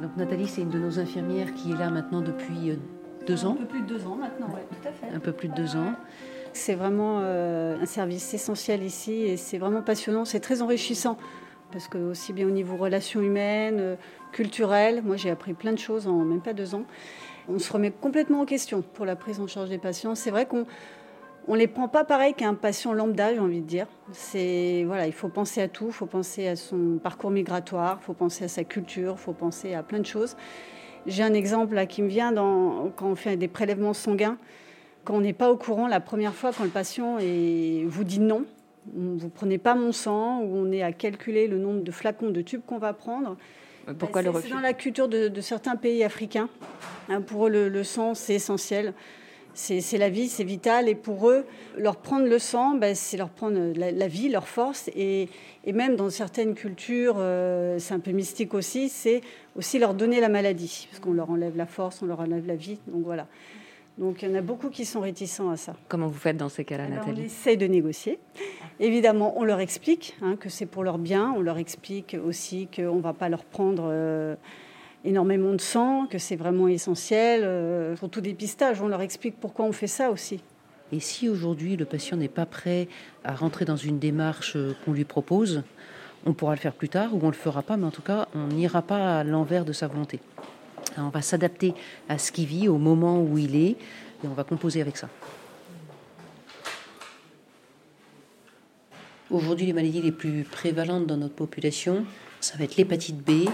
Donc 0.04 0.18
Nathalie, 0.18 0.48
c'est 0.50 0.62
une 0.62 0.70
de 0.70 0.80
nos 0.80 1.00
infirmières 1.00 1.54
qui 1.54 1.72
est 1.72 1.78
là 1.78 1.90
maintenant 1.90 2.20
depuis 2.20 2.72
euh, 2.72 2.76
deux 3.26 3.46
ans, 3.46 3.54
Un 3.54 3.64
peu 3.64 3.66
plus 3.66 3.82
de 3.84 3.88
deux 3.88 4.06
ans 4.06 4.18
maintenant, 4.18 4.48
oui, 4.54 4.60
tout 4.70 4.90
à 4.90 4.92
fait. 4.92 5.16
un 5.16 5.20
peu 5.20 5.32
plus 5.32 5.48
de 5.48 5.54
deux 5.54 5.78
ans. 5.78 5.94
C'est 6.52 6.76
vraiment 6.76 7.20
euh, 7.22 7.82
un 7.82 7.86
service 7.86 8.34
essentiel 8.34 8.84
ici 8.84 9.14
et 9.22 9.38
c'est 9.38 9.58
vraiment 9.58 9.82
passionnant, 9.82 10.26
c'est 10.26 10.42
très 10.42 10.62
enrichissant. 10.62 11.18
Parce 11.72 11.88
que 11.88 11.98
aussi 11.98 12.34
bien 12.34 12.46
au 12.46 12.52
niveau 12.52 12.76
relations 12.76 13.22
humaines, 13.22 13.78
euh, 13.80 13.96
culturelles, 14.34 15.02
moi 15.06 15.16
j'ai 15.16 15.30
appris 15.30 15.54
plein 15.54 15.72
de 15.72 15.80
choses 15.80 16.06
en 16.06 16.26
même 16.26 16.42
pas 16.42 16.52
deux 16.52 16.76
ans. 16.76 16.84
On 17.48 17.58
se 17.58 17.72
remet 17.72 17.92
complètement 17.92 18.42
en 18.42 18.46
question 18.46 18.82
pour 18.82 19.06
la 19.06 19.16
prise 19.16 19.40
en 19.40 19.48
charge 19.48 19.70
des 19.70 19.78
patients. 19.78 20.16
C'est 20.16 20.32
vrai 20.32 20.46
qu'on 20.46 20.66
on 21.48 21.56
les 21.56 21.68
prend 21.68 21.88
pas 21.88 22.04
pareil 22.04 22.34
qu'un 22.34 22.54
patient 22.54 22.94
lambda, 22.94 23.34
j'ai 23.34 23.40
envie 23.40 23.62
de 23.62 23.66
dire. 23.68 23.88
C'est 24.12 24.84
voilà, 24.86 25.08
il 25.08 25.14
faut 25.14 25.28
penser 25.30 25.62
à 25.62 25.68
tout, 25.68 25.88
il 25.88 25.94
faut 25.94 26.06
penser 26.06 26.48
à 26.48 26.56
son 26.56 27.00
parcours 27.02 27.32
migratoire, 27.32 28.00
il 28.02 28.06
faut 28.06 28.14
penser 28.14 28.46
à 28.46 28.48
sa 28.48 28.64
culture, 28.64 29.16
il 29.18 29.22
faut 29.22 29.34
penser 29.34 29.74
à 29.74 29.84
plein 29.84 30.00
de 30.00 30.06
choses. 30.06 30.36
J'ai 31.06 31.24
un 31.24 31.34
exemple 31.34 31.76
là, 31.76 31.86
qui 31.86 32.02
me 32.02 32.08
vient 32.08 32.32
dans, 32.32 32.90
quand 32.96 33.08
on 33.08 33.16
fait 33.16 33.36
des 33.36 33.50
prélèvements 33.50 33.94
sanguins. 33.94 34.38
Quand 35.04 35.16
on 35.16 35.22
n'est 35.22 35.34
pas 35.34 35.52
au 35.52 35.58
courant 35.58 35.88
la 35.88 36.00
première 36.00 36.34
fois, 36.34 36.52
quand 36.58 36.64
le 36.64 36.70
patient 36.70 37.18
est- 37.20 37.84
vous 37.86 38.06
dit 38.06 38.22
non, 38.22 38.46
vous 38.96 39.28
prenez 39.30 39.58
pas 39.58 39.76
mon 39.76 39.92
sang, 39.92 40.42
ou 40.44 40.56
on 40.58 40.72
est 40.72 40.82
à 40.82 40.94
calculer 40.94 41.48
le 41.48 41.58
nombre 41.58 41.82
de 41.82 41.92
flacons 41.92 42.30
de 42.30 42.42
tubes 42.42 42.62
qu'on 42.66 42.78
va 42.78 42.94
prendre. 42.94 43.36
Pourquoi 44.00 44.22
Bah, 44.22 44.30
le 44.30 44.30
refus 44.30 44.48
C'est 44.48 44.54
dans 44.54 44.62
la 44.62 44.72
culture 44.72 45.10
de, 45.10 45.28
de 45.28 45.42
certains 45.42 45.76
pays 45.76 46.06
africains. 46.06 46.48
Hein, 47.10 47.20
pour 47.20 47.48
eux, 47.48 47.50
le, 47.50 47.68
le 47.68 47.84
sang, 47.84 48.14
c'est 48.14 48.36
essentiel. 48.36 48.94
C'est 49.54 49.98
la 49.98 50.10
vie, 50.10 50.28
c'est 50.28 50.44
vital. 50.44 50.90
Et 50.90 50.96
pour 50.96 51.30
eux, 51.30 51.46
leur 51.78 51.98
prendre 51.98 52.26
le 52.26 52.40
sang, 52.40 52.76
bah, 52.76 52.96
c'est 52.96 53.18
leur 53.18 53.30
prendre 53.30 53.74
la, 53.76 53.92
la 53.92 54.08
vie, 54.08 54.30
leur 54.30 54.48
force. 54.48 54.90
Et, 54.96 55.30
et 55.66 55.74
même 55.74 55.96
dans 55.96 56.10
certaines 56.10 56.56
cultures, 56.56 57.16
euh, 57.18 57.78
c'est 57.80 57.94
un 57.94 58.00
peu 58.00 58.12
mystique 58.12 58.54
aussi, 58.54 58.90
c'est 58.90 59.22
aussi 59.56 59.80
leur 59.80 59.94
donner 59.94 60.20
la 60.20 60.30
maladie. 60.30 60.88
Parce 60.90 61.00
qu'on 61.00 61.14
leur 61.14 61.30
enlève 61.30 61.56
la 61.56 61.66
force, 61.66 62.02
on 62.02 62.06
leur 62.06 62.20
enlève 62.20 62.48
la 62.48 62.56
vie. 62.56 62.80
Donc 62.88 63.04
voilà. 63.04 63.28
Donc 63.98 64.24
il 64.24 64.30
y 64.30 64.32
en 64.32 64.36
a 64.36 64.42
beaucoup 64.42 64.70
qui 64.70 64.86
sont 64.86 65.02
réticents 65.02 65.52
à 65.52 65.58
ça. 65.58 65.76
Comment 65.88 66.08
vous 66.08 66.18
faites 66.18 66.38
dans 66.38 66.50
ces 66.50 66.66
cas-là, 66.66 66.86
Alors, 66.86 67.04
on 67.06 67.10
Nathalie 67.10 67.26
essaye 67.28 67.58
de 67.58 67.68
négocier. 67.68 68.20
Évidemment, 68.80 69.38
on 69.38 69.44
leur 69.44 69.60
explique 69.60 70.18
hein, 70.24 70.36
que 70.36 70.50
c'est 70.50 70.66
pour 70.66 70.84
leur 70.84 70.98
bien. 70.98 71.32
On 71.38 71.42
leur 71.42 71.60
explique 71.60 72.18
aussi 72.26 72.68
qu'on 72.76 72.96
ne 72.96 73.02
va 73.02 73.14
pas 73.14 73.30
leur 73.30 73.46
prendre 73.46 73.84
euh, 73.88 74.36
énormément 75.04 75.54
de 75.54 75.62
sang, 75.62 76.08
que 76.08 76.18
c'est 76.18 76.36
vraiment 76.36 76.68
essentiel. 76.68 77.42
euh, 77.44 77.96
pour 77.96 78.10
tout 78.10 78.22
dépistage, 78.22 78.82
on 78.82 78.88
leur 78.88 79.02
explique 79.02 79.40
pourquoi 79.40 79.66
on 79.66 79.72
fait 79.72 79.88
ça 79.88 80.12
aussi. 80.12 80.42
Et 80.92 81.00
si 81.00 81.28
aujourd'hui 81.28 81.76
le 81.76 81.86
patient 81.86 82.18
n'est 82.18 82.28
pas 82.28 82.46
prêt 82.46 82.88
à 83.24 83.34
rentrer 83.34 83.66
dans 83.66 83.76
une 83.76 84.00
démarche 84.00 84.56
euh, 84.56 84.76
qu'on 84.86 84.94
lui 84.94 85.06
propose, 85.06 85.64
on 86.26 86.34
pourra 86.34 86.54
le 86.54 86.60
faire 86.60 86.74
plus 86.74 86.90
tard 86.90 87.14
ou 87.14 87.20
on 87.22 87.28
ne 87.28 87.32
le 87.32 87.38
fera 87.38 87.64
pas, 87.64 87.78
mais 87.78 87.86
en 87.86 87.92
tout 87.92 88.02
cas, 88.02 88.28
on 88.34 88.48
n'ira 88.48 88.82
pas 88.82 89.20
à 89.20 89.24
l'envers 89.24 89.66
de 89.66 89.74
sa 89.74 89.88
volonté. 89.88 90.20
On 90.98 91.10
va 91.10 91.22
s'adapter 91.22 91.74
à 92.08 92.18
ce 92.18 92.32
qu'il 92.32 92.46
vit 92.46 92.68
au 92.68 92.78
moment 92.78 93.22
où 93.22 93.38
il 93.38 93.56
est 93.56 93.72
et 94.24 94.28
on 94.28 94.34
va 94.34 94.44
composer 94.44 94.82
avec 94.82 94.96
ça. 94.98 95.10
Aujourd'hui, 99.32 99.66
les 99.66 99.74
maladies 99.74 100.02
les 100.02 100.12
plus 100.12 100.44
prévalentes 100.44 101.08
dans 101.08 101.18
notre 101.18 101.34
population, 101.34 102.06
ça 102.40 102.56
va 102.58 102.66
être 102.66 102.78
l'hépatite 102.78 103.18
B, 103.18 103.50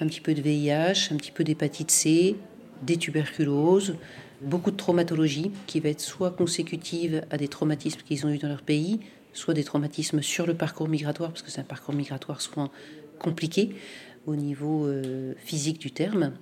un 0.00 0.06
petit 0.06 0.20
peu 0.20 0.34
de 0.34 0.42
VIH, 0.42 1.12
un 1.12 1.16
petit 1.16 1.32
peu 1.32 1.44
d'hépatite 1.44 1.90
C, 1.90 2.36
des 2.82 2.96
tuberculoses, 2.96 3.96
beaucoup 4.40 4.70
de 4.70 4.76
traumatologie 4.76 5.50
qui 5.66 5.80
va 5.80 5.88
être 5.88 6.00
soit 6.00 6.30
consécutive 6.30 7.22
à 7.30 7.36
des 7.36 7.48
traumatismes 7.48 8.00
qu'ils 8.02 8.26
ont 8.26 8.30
eu 8.30 8.38
dans 8.38 8.48
leur 8.48 8.62
pays, 8.62 9.00
soit 9.32 9.54
des 9.54 9.64
traumatismes 9.64 10.22
sur 10.22 10.46
le 10.46 10.54
parcours 10.54 10.88
migratoire, 10.88 11.30
parce 11.30 11.42
que 11.42 11.50
c'est 11.50 11.60
un 11.60 11.64
parcours 11.64 11.94
migratoire 11.94 12.40
souvent 12.40 12.70
compliqué 13.18 13.70
au 14.26 14.36
niveau 14.36 14.86
euh, 14.86 15.34
physique 15.38 15.78
du 15.78 15.90
terme, 15.90 16.32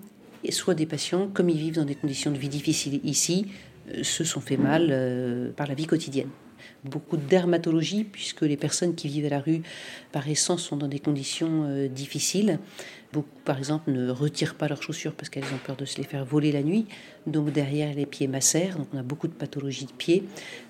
et 0.43 0.53
soit 0.53 0.75
des 0.75 0.87
patients, 0.87 1.29
comme 1.33 1.49
ils 1.49 1.59
vivent 1.59 1.77
dans 1.77 1.85
des 1.85 1.95
conditions 1.95 2.31
de 2.31 2.39
vie 2.39 2.49
difficiles 2.49 3.01
ici, 3.05 3.47
euh, 3.91 4.03
se 4.03 4.25
sont 4.25 4.41
fait 4.41 4.57
mal 4.57 4.89
euh, 4.91 5.53
par 5.53 5.67
la 5.67 5.75
vie 5.75 5.87
quotidienne. 5.87 6.29
Beaucoup 6.85 7.17
de 7.17 7.23
dermatologie, 7.27 8.05
puisque 8.05 8.43
les 8.43 8.57
personnes 8.57 8.95
qui 8.95 9.09
vivent 9.09 9.27
à 9.27 9.31
la 9.31 9.41
rue, 9.41 9.63
par 10.13 10.29
essence, 10.29 10.63
sont 10.63 10.77
dans 10.77 10.89
des 10.89 10.99
conditions 11.01 11.65
euh, 11.65 11.89
difficiles. 11.89 12.59
Beaucoup, 13.13 13.29
par 13.45 13.59
exemple, 13.59 13.93
ne 13.93 14.11
retirent 14.11 14.57
pas 14.57 14.67
leurs 14.67 14.83
chaussures 14.83 15.15
parce 15.15 15.29
qu'elles 15.29 15.45
ont 15.45 15.59
peur 15.65 15.77
de 15.77 15.85
se 15.85 15.99
les 15.99 16.03
faire 16.03 16.25
voler 16.25 16.51
la 16.51 16.65
nuit. 16.65 16.87
Donc 17.29 17.53
derrière, 17.53 17.95
les 17.95 18.07
pieds 18.07 18.27
macèrent. 18.27 18.77
Donc 18.77 18.89
on 18.93 18.99
a 18.99 19.03
beaucoup 19.05 19.29
de 19.29 19.33
pathologies 19.33 19.87
de 19.87 19.93
pieds. 19.93 20.25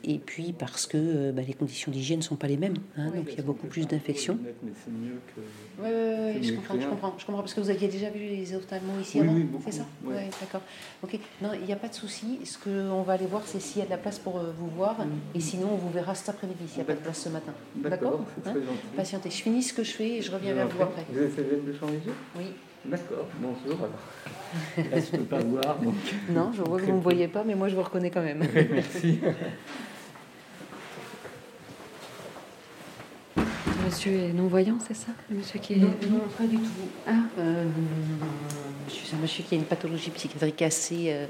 Et 0.04 0.18
puis 0.18 0.52
parce 0.52 0.87
que 0.87 0.99
euh, 1.00 1.33
bah, 1.33 1.40
les 1.47 1.54
conditions 1.54 1.90
d'hygiène 1.90 2.18
ne 2.18 2.23
sont 2.23 2.37
pas 2.37 2.47
les 2.47 2.59
mêmes. 2.59 2.75
hein. 2.99 3.06
donc 3.16 3.28
il 3.30 3.37
y 3.37 3.40
a 3.40 3.42
beaucoup 3.42 3.66
plus 3.66 3.87
d'infections. 3.88 4.38
Mais 4.44 4.52
c'est 4.85 4.90
mieux 4.92 5.18
que. 5.35 5.40
Oui, 5.83 5.88
oui, 5.88 6.33
C'est 6.42 6.49
je 6.50 6.54
comprends, 6.54 6.78
je 6.80 6.87
comprends, 6.87 7.14
je 7.18 7.25
comprends, 7.25 7.40
parce 7.40 7.54
que 7.54 7.61
vous 7.62 7.71
aviez 7.71 7.88
déjà 7.88 8.11
vu 8.11 8.21
les 8.21 8.54
ophtalmos 8.54 9.00
ici 9.00 9.21
Oui, 9.23 9.26
avant, 9.26 9.37
oui, 9.38 9.47
c'est 9.64 9.73
ça. 9.73 9.87
Ouais, 10.04 10.28
d'accord. 10.40 10.61
Ok, 11.02 11.18
non, 11.40 11.49
il 11.59 11.64
n'y 11.66 11.73
a 11.73 11.76
pas 11.76 11.88
de 11.88 11.94
souci. 11.94 12.38
Ce 12.44 12.59
qu'on 12.59 13.02
va 13.02 13.14
aller 13.14 13.26
voir, 13.26 13.42
c'est 13.47 13.59
s'il 13.61 13.78
y 13.78 13.83
a 13.83 13.87
de 13.87 13.90
la 13.90 13.97
place 13.97 14.18
pour 14.18 14.37
euh, 14.37 14.52
vous 14.59 14.68
voir, 14.68 14.99
et 15.35 15.40
sinon 15.40 15.71
on 15.73 15.76
vous 15.76 15.90
verra 15.90 16.03
cet 16.12 16.28
après-midi 16.28 16.66
s'il 16.68 16.76
n'y 16.78 16.82
a 16.82 16.84
pas 16.84 16.92
de 16.94 16.99
place 16.99 17.20
ce 17.23 17.28
matin. 17.30 17.52
D'accord 17.76 18.25
Hein. 18.44 18.52
Patientez, 18.96 19.30
je 19.30 19.37
finis 19.37 19.62
ce 19.62 19.73
que 19.73 19.82
je 19.84 19.92
fais 19.92 20.16
et 20.16 20.23
je 20.23 20.30
reviens 20.30 20.52
vers 20.52 20.68
vous 20.68 20.82
après. 20.82 21.04
Vous 21.11 21.23
essayez 21.23 21.61
de 21.66 21.73
changer 21.73 22.00
Oui. 22.37 22.46
D'accord, 22.84 23.26
bonjour 23.40 23.78
alors. 23.78 24.87
Là, 24.90 25.00
je 25.00 25.16
ne 25.16 25.23
peux 25.23 25.25
pas 25.28 25.40
voir, 25.40 25.78
donc. 25.78 25.94
Non, 26.28 26.52
je 26.54 26.61
vois 26.62 26.78
que 26.78 26.84
vous 26.84 26.92
ne 26.92 26.96
me 26.99 27.02
voyez 27.02 27.28
pas, 27.28 27.42
mais 27.44 27.54
moi 27.54 27.68
je 27.68 27.75
vous 27.76 27.82
reconnais 27.82 28.11
quand 28.11 28.23
même. 28.23 28.46
Merci. 28.70 29.20
Monsieur 33.87 34.12
est 34.12 34.32
non-voyant, 34.32 34.78
c'est 34.87 34.94
ça? 34.96 35.08
Le 35.30 35.37
monsieur 35.38 35.58
qui 35.61 35.75
est... 35.75 35.76
Non, 35.76 35.88
non, 36.11 36.20
pas 36.37 36.44
du 36.44 36.56
tout. 36.56 36.62
Ah, 37.06 37.12
Euh, 37.38 37.64
c'est 38.88 39.14
un 39.16 39.18
monsieur 39.18 39.44
qui 39.44 39.54
a 39.54 39.58
une 39.58 39.64
pathologie 39.64 40.11
psychiatrique 40.11 40.62
assez 40.62 41.06
euh, 41.08 41.26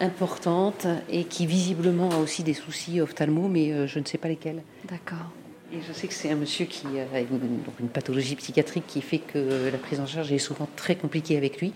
importante 0.00 0.86
et 1.08 1.24
qui 1.24 1.46
visiblement 1.46 2.10
a 2.10 2.16
aussi 2.16 2.42
des 2.42 2.54
soucis 2.54 3.00
ophtalmo, 3.00 3.48
mais 3.48 3.72
euh, 3.72 3.86
je 3.86 3.98
ne 3.98 4.04
sais 4.04 4.18
pas 4.18 4.28
lesquels. 4.28 4.62
d'accord. 4.88 5.30
Et 5.72 5.78
je 5.88 5.92
sais 5.92 6.06
que 6.06 6.14
c'est 6.14 6.30
un 6.30 6.36
monsieur 6.36 6.66
qui 6.66 6.86
a 6.86 7.18
une, 7.18 7.58
une 7.80 7.88
pathologie 7.88 8.36
psychiatrique 8.36 8.84
qui 8.86 9.00
fait 9.00 9.18
que 9.18 9.70
la 9.72 9.78
prise 9.78 9.98
en 9.98 10.06
charge 10.06 10.30
est 10.30 10.38
souvent 10.38 10.68
très 10.76 10.94
compliquée 10.94 11.36
avec 11.36 11.60
lui 11.60 11.72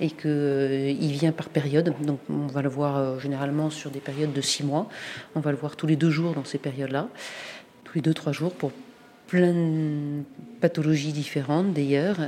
et 0.00 0.10
qu'il 0.10 1.12
vient 1.12 1.32
par 1.32 1.48
période. 1.48 1.94
Donc 2.02 2.18
on 2.28 2.46
va 2.46 2.60
le 2.60 2.68
voir 2.68 2.96
euh, 2.96 3.18
généralement 3.18 3.70
sur 3.70 3.90
des 3.90 4.00
périodes 4.00 4.34
de 4.34 4.40
six 4.42 4.64
mois. 4.64 4.88
On 5.34 5.40
va 5.40 5.50
le 5.50 5.56
voir 5.56 5.76
tous 5.76 5.86
les 5.86 5.96
deux 5.96 6.10
jours 6.10 6.34
dans 6.34 6.44
ces 6.44 6.58
périodes-là, 6.58 7.08
tous 7.84 7.94
les 7.94 8.02
deux, 8.02 8.12
trois 8.12 8.32
jours 8.32 8.52
pour 8.52 8.72
plein 9.28 9.52
de 9.52 10.22
pathologies 10.60 11.12
différentes 11.12 11.72
d'ailleurs. 11.72 12.18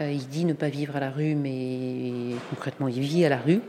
Euh, 0.00 0.10
il 0.10 0.26
dit 0.28 0.44
ne 0.44 0.54
pas 0.54 0.70
vivre 0.70 0.96
à 0.96 1.00
la 1.00 1.10
rue, 1.10 1.36
mais 1.36 2.34
concrètement 2.50 2.88
il 2.88 3.00
vit 3.00 3.24
à 3.24 3.28
la 3.28 3.38
rue. 3.38 3.60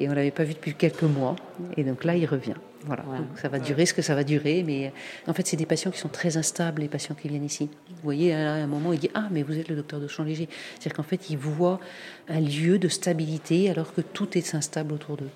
Et 0.00 0.08
on 0.08 0.12
l'avait 0.12 0.30
pas 0.30 0.44
vu 0.44 0.54
depuis 0.54 0.74
quelques 0.74 1.02
mois. 1.02 1.36
Et 1.76 1.84
donc 1.84 2.04
là, 2.04 2.16
il 2.16 2.26
revient. 2.26 2.54
Voilà. 2.86 3.04
Ouais. 3.06 3.18
Donc 3.18 3.38
ça 3.38 3.48
va 3.48 3.58
durer 3.58 3.86
ce 3.86 3.94
que 3.94 4.02
ça 4.02 4.14
va 4.14 4.24
durer. 4.24 4.62
Mais 4.64 4.86
euh, 4.86 5.30
en 5.30 5.34
fait, 5.34 5.46
c'est 5.46 5.56
des 5.56 5.66
patients 5.66 5.90
qui 5.90 5.98
sont 5.98 6.08
très 6.08 6.36
instables, 6.36 6.82
les 6.82 6.88
patients 6.88 7.14
qui 7.14 7.28
viennent 7.28 7.44
ici. 7.44 7.70
Vous 7.88 8.02
voyez, 8.02 8.34
à 8.34 8.54
un 8.54 8.66
moment, 8.66 8.92
il 8.92 8.98
dit 8.98 9.10
Ah, 9.14 9.28
mais 9.30 9.42
vous 9.42 9.58
êtes 9.58 9.68
le 9.68 9.76
docteur 9.76 10.00
de 10.00 10.08
champ 10.08 10.24
léger. 10.24 10.48
C'est-à-dire 10.74 10.94
qu'en 10.94 11.02
fait, 11.02 11.30
il 11.30 11.38
voit 11.38 11.80
un 12.28 12.40
lieu 12.40 12.78
de 12.78 12.88
stabilité 12.88 13.70
alors 13.70 13.94
que 13.94 14.00
tout 14.00 14.36
est 14.36 14.54
instable 14.54 14.92
autour 14.92 15.16
d'eux. 15.16 15.30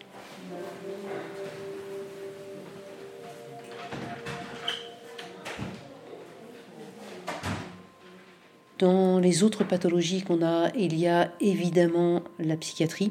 Dans 8.78 9.18
les 9.18 9.42
autres 9.42 9.64
pathologies 9.64 10.22
qu'on 10.22 10.40
a, 10.40 10.70
il 10.76 10.96
y 10.96 11.08
a 11.08 11.32
évidemment 11.40 12.22
la 12.38 12.56
psychiatrie. 12.56 13.10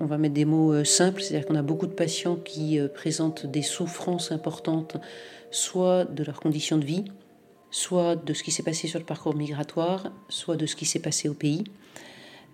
On 0.00 0.06
va 0.06 0.16
mettre 0.16 0.34
des 0.34 0.46
mots 0.46 0.72
euh, 0.72 0.82
simples, 0.82 1.20
c'est-à-dire 1.20 1.46
qu'on 1.46 1.56
a 1.56 1.62
beaucoup 1.62 1.86
de 1.86 1.92
patients 1.92 2.36
qui 2.36 2.78
euh, 2.78 2.88
présentent 2.88 3.44
des 3.44 3.60
souffrances 3.60 4.32
importantes, 4.32 4.96
soit 5.50 6.06
de 6.06 6.24
leurs 6.24 6.40
conditions 6.40 6.78
de 6.78 6.86
vie, 6.86 7.04
soit 7.70 8.16
de 8.16 8.32
ce 8.32 8.42
qui 8.42 8.50
s'est 8.50 8.62
passé 8.62 8.88
sur 8.88 8.98
le 8.98 9.04
parcours 9.04 9.36
migratoire, 9.36 10.10
soit 10.30 10.56
de 10.56 10.64
ce 10.64 10.74
qui 10.74 10.86
s'est 10.86 11.00
passé 11.00 11.28
au 11.28 11.34
pays, 11.34 11.64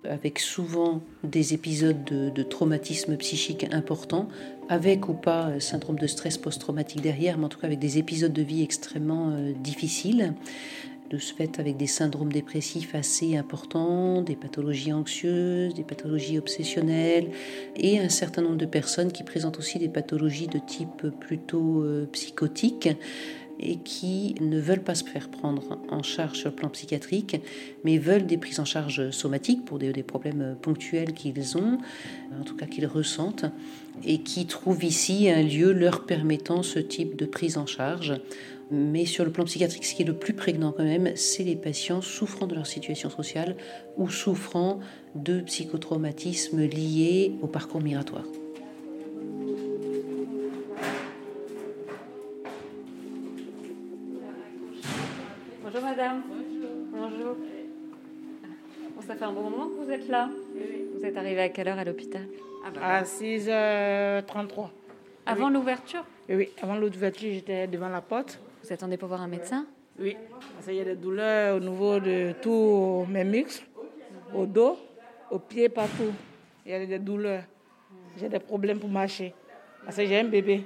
avec 0.03 0.39
souvent 0.39 1.01
des 1.23 1.53
épisodes 1.53 2.03
de, 2.03 2.43
traumatisme 2.43 3.15
psychique 3.15 3.65
importants, 3.71 4.27
avec 4.67 5.07
ou 5.07 5.13
pas 5.13 5.47
euh, 5.47 5.59
syndrome 5.61 5.97
de 5.97 6.07
stress 6.07 6.37
post-traumatique 6.37 6.99
derrière, 6.99 7.37
mais 7.37 7.45
en 7.45 7.49
tout 7.49 7.59
cas 7.59 7.67
avec 7.67 7.79
des 7.79 7.97
épisodes 7.97 8.33
de 8.33 8.43
vie 8.43 8.61
extrêmement 8.61 9.37
difficiles 9.63 10.33
de 11.09 11.17
ce 11.17 11.33
fait 11.33 11.59
avec 11.59 11.77
des 11.77 11.87
syndromes 11.87 12.31
dépressifs 12.31 12.95
assez 12.95 13.37
importants, 13.37 14.21
des 14.21 14.35
pathologies 14.35 14.93
anxieuses, 14.93 15.73
des 15.73 15.83
pathologies 15.83 16.37
obsessionnelles 16.37 17.29
et 17.75 17.99
un 17.99 18.09
certain 18.09 18.41
nombre 18.41 18.57
de 18.57 18.65
personnes 18.65 19.11
qui 19.11 19.23
présentent 19.23 19.59
aussi 19.59 19.79
des 19.79 19.89
pathologies 19.89 20.47
de 20.47 20.59
type 20.59 21.07
plutôt 21.19 21.81
euh, 21.81 22.07
psychotique 22.11 22.89
et 23.59 23.77
qui 23.77 24.35
ne 24.39 24.59
veulent 24.59 24.83
pas 24.83 24.95
se 24.95 25.03
faire 25.03 25.29
prendre 25.29 25.79
en 25.89 26.03
charge 26.03 26.37
sur 26.37 26.49
le 26.49 26.55
plan 26.55 26.69
psychiatrique, 26.69 27.41
mais 27.83 27.97
veulent 27.97 28.25
des 28.25 28.37
prises 28.37 28.59
en 28.59 28.65
charge 28.65 29.09
somatiques 29.11 29.65
pour 29.65 29.79
des, 29.79 29.91
des 29.91 30.03
problèmes 30.03 30.55
ponctuels 30.61 31.13
qu'ils 31.13 31.57
ont, 31.57 31.79
en 32.39 32.43
tout 32.43 32.55
cas 32.55 32.67
qu'ils 32.67 32.85
ressentent, 32.85 33.45
et 34.03 34.19
qui 34.19 34.45
trouvent 34.45 34.83
ici 34.83 35.29
un 35.29 35.41
lieu 35.41 35.71
leur 35.71 36.05
permettant 36.05 36.61
ce 36.61 36.79
type 36.79 37.15
de 37.15 37.25
prise 37.25 37.57
en 37.57 37.65
charge. 37.65 38.13
Mais 38.69 39.05
sur 39.05 39.23
le 39.23 39.31
plan 39.31 39.45
psychiatrique, 39.45 39.85
ce 39.85 39.95
qui 39.95 40.01
est 40.01 40.05
le 40.05 40.13
plus 40.13 40.33
prégnant 40.33 40.73
quand 40.73 40.83
même, 40.83 41.15
c'est 41.15 41.43
les 41.43 41.55
patients 41.55 42.01
souffrant 42.01 42.47
de 42.47 42.55
leur 42.55 42.67
situation 42.67 43.09
sociale 43.09 43.55
ou 43.95 44.09
souffrant 44.09 44.79
de 45.15 45.39
psychotraumatismes 45.41 46.61
liés 46.61 47.33
au 47.41 47.47
parcours 47.47 47.81
migratoire. 47.81 48.25
Bonjour 55.63 55.81
madame. 55.81 56.23
Bonjour. 56.91 57.35
Bon, 58.95 59.01
ça 59.07 59.15
fait 59.15 59.25
un 59.25 59.31
bon 59.31 59.49
moment 59.49 59.67
que 59.69 59.85
vous 59.85 59.91
êtes 59.91 60.09
là. 60.09 60.29
Vous 60.97 61.05
êtes 61.05 61.15
arrivée 61.15 61.41
à 61.41 61.49
quelle 61.49 61.69
heure 61.69 61.79
à 61.79 61.85
l'hôpital? 61.85 62.27
Ah 62.65 62.71
bah, 62.71 62.81
À 62.83 63.03
6h33. 63.03 64.69
Avant 65.25 65.49
l'ouverture? 65.49 66.03
Oui, 66.29 66.49
avant 66.61 66.75
l'ouverture, 66.75 67.29
j'étais 67.31 67.67
devant 67.67 67.89
la 67.89 68.01
porte. 68.01 68.39
Vous 68.63 68.73
attendez 68.73 68.97
pour 68.97 69.07
voir 69.07 69.21
un 69.21 69.27
médecin 69.27 69.65
Oui, 69.99 70.17
parce 70.53 70.65
qu'il 70.65 70.75
y 70.75 70.81
a 70.81 70.85
des 70.85 70.95
douleurs 70.95 71.57
au 71.57 71.59
niveau 71.59 71.99
de 71.99 72.33
tous 72.41 73.05
mes 73.09 73.23
muscles, 73.23 73.65
au 74.33 74.45
dos, 74.45 74.77
au 75.31 75.39
pied, 75.39 75.69
partout. 75.69 76.11
Il 76.65 76.71
y 76.71 76.75
a 76.75 76.85
des 76.85 76.99
douleurs. 76.99 77.43
J'ai 78.17 78.29
des 78.29 78.39
problèmes 78.39 78.79
pour 78.79 78.89
marcher. 78.89 79.33
Parce 79.83 79.95
que 79.97 80.05
j'ai 80.05 80.19
un 80.19 80.25
bébé. 80.25 80.63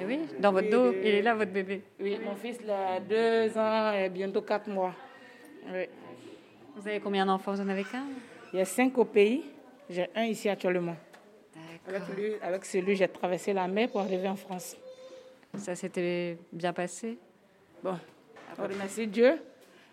Eh 0.00 0.04
oui, 0.04 0.20
dans 0.38 0.52
votre 0.52 0.70
dos, 0.70 0.92
il 0.92 1.06
est 1.06 1.22
là 1.22 1.34
votre 1.34 1.52
bébé. 1.52 1.82
Oui, 2.00 2.18
mon 2.24 2.34
fils 2.34 2.58
il 2.62 2.70
a 2.70 3.00
deux 3.00 3.56
ans 3.58 3.92
et 3.92 4.08
bientôt 4.08 4.42
quatre 4.42 4.68
mois. 4.68 4.94
Oui. 5.72 5.86
Vous 6.76 6.86
avez 6.86 7.00
combien 7.00 7.26
d'enfants? 7.26 7.52
Vous 7.52 7.60
en 7.60 7.68
avez 7.68 7.84
qu'un? 7.84 8.04
Il 8.52 8.58
y 8.58 8.62
a 8.62 8.64
cinq 8.64 8.96
au 8.98 9.04
pays. 9.04 9.44
J'ai 9.90 10.08
un 10.14 10.24
ici 10.24 10.48
actuellement. 10.48 10.96
Avec, 11.86 12.02
lui, 12.16 12.32
avec 12.42 12.64
celui, 12.64 12.94
j'ai 12.96 13.08
traversé 13.08 13.52
la 13.52 13.66
mer 13.66 13.88
pour 13.88 14.00
arriver 14.00 14.28
en 14.28 14.36
France. 14.36 14.76
Ça 15.56 15.74
s'était 15.74 16.38
bien 16.52 16.72
passé 16.72 17.18
Bon, 17.82 17.98
on 18.58 18.62
remercie 18.62 19.06
Dieu. 19.06 19.38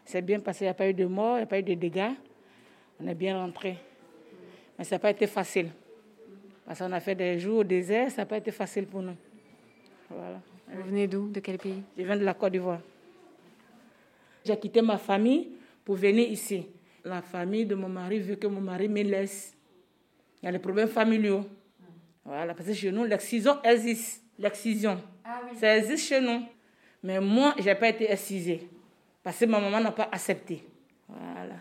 C'est 0.03 0.21
bien 0.21 0.39
passé, 0.39 0.65
il 0.65 0.67
n'y 0.67 0.71
a 0.71 0.73
pas 0.73 0.87
eu 0.87 0.93
de 0.93 1.05
mort, 1.05 1.37
il 1.37 1.39
n'y 1.39 1.43
a 1.43 1.47
pas 1.47 1.59
eu 1.59 1.63
de 1.63 1.73
dégâts. 1.73 2.11
On 2.99 3.07
est 3.07 3.15
bien 3.15 3.37
rentré. 3.37 3.77
Mais 4.77 4.83
ça 4.83 4.95
n'a 4.95 4.99
pas 4.99 5.11
été 5.11 5.27
facile. 5.27 5.69
Parce 6.65 6.79
qu'on 6.79 6.91
a 6.91 6.99
fait 6.99 7.15
des 7.15 7.39
jours 7.39 7.59
au 7.59 7.63
désert, 7.63 8.09
ça 8.11 8.21
n'a 8.21 8.25
pas 8.25 8.37
été 8.37 8.51
facile 8.51 8.85
pour 8.85 9.01
nous. 9.01 9.15
Voilà. 10.09 10.41
Vous 10.67 10.83
venez 10.83 11.07
d'où? 11.07 11.29
De 11.29 11.39
quel 11.39 11.57
pays? 11.57 11.83
Je 11.97 12.03
viens 12.03 12.17
de 12.17 12.23
la 12.23 12.33
Côte 12.33 12.51
d'Ivoire. 12.51 12.81
J'ai 14.43 14.57
quitté 14.57 14.81
ma 14.81 14.97
famille 14.97 15.51
pour 15.83 15.95
venir 15.95 16.29
ici. 16.29 16.67
La 17.03 17.21
famille 17.21 17.65
de 17.65 17.75
mon 17.75 17.89
mari 17.89 18.19
veut 18.19 18.35
que 18.35 18.47
mon 18.47 18.61
mari 18.61 18.87
me 18.87 19.03
laisse. 19.03 19.55
Il 20.41 20.45
y 20.45 20.49
a 20.49 20.51
des 20.51 20.59
problèmes 20.59 20.87
familiaux. 20.87 21.45
Voilà, 22.23 22.53
parce 22.53 22.67
que 22.67 22.73
chez 22.73 22.91
nous, 22.91 23.03
l'excision 23.03 23.61
existe. 23.63 24.23
L'excision. 24.37 24.99
Ça 25.55 25.77
existe 25.77 26.07
chez 26.07 26.21
nous. 26.21 26.43
Mais 27.03 27.19
moi, 27.19 27.55
je 27.57 27.63
n'ai 27.63 27.75
pas 27.75 27.89
été 27.89 28.11
excisée. 28.11 28.67
Parce 29.23 29.39
que 29.39 29.45
ma 29.45 29.59
maman 29.59 29.79
n'a 29.79 29.91
pas 29.91 30.09
accepté. 30.11 30.63
Voilà. 31.07 31.55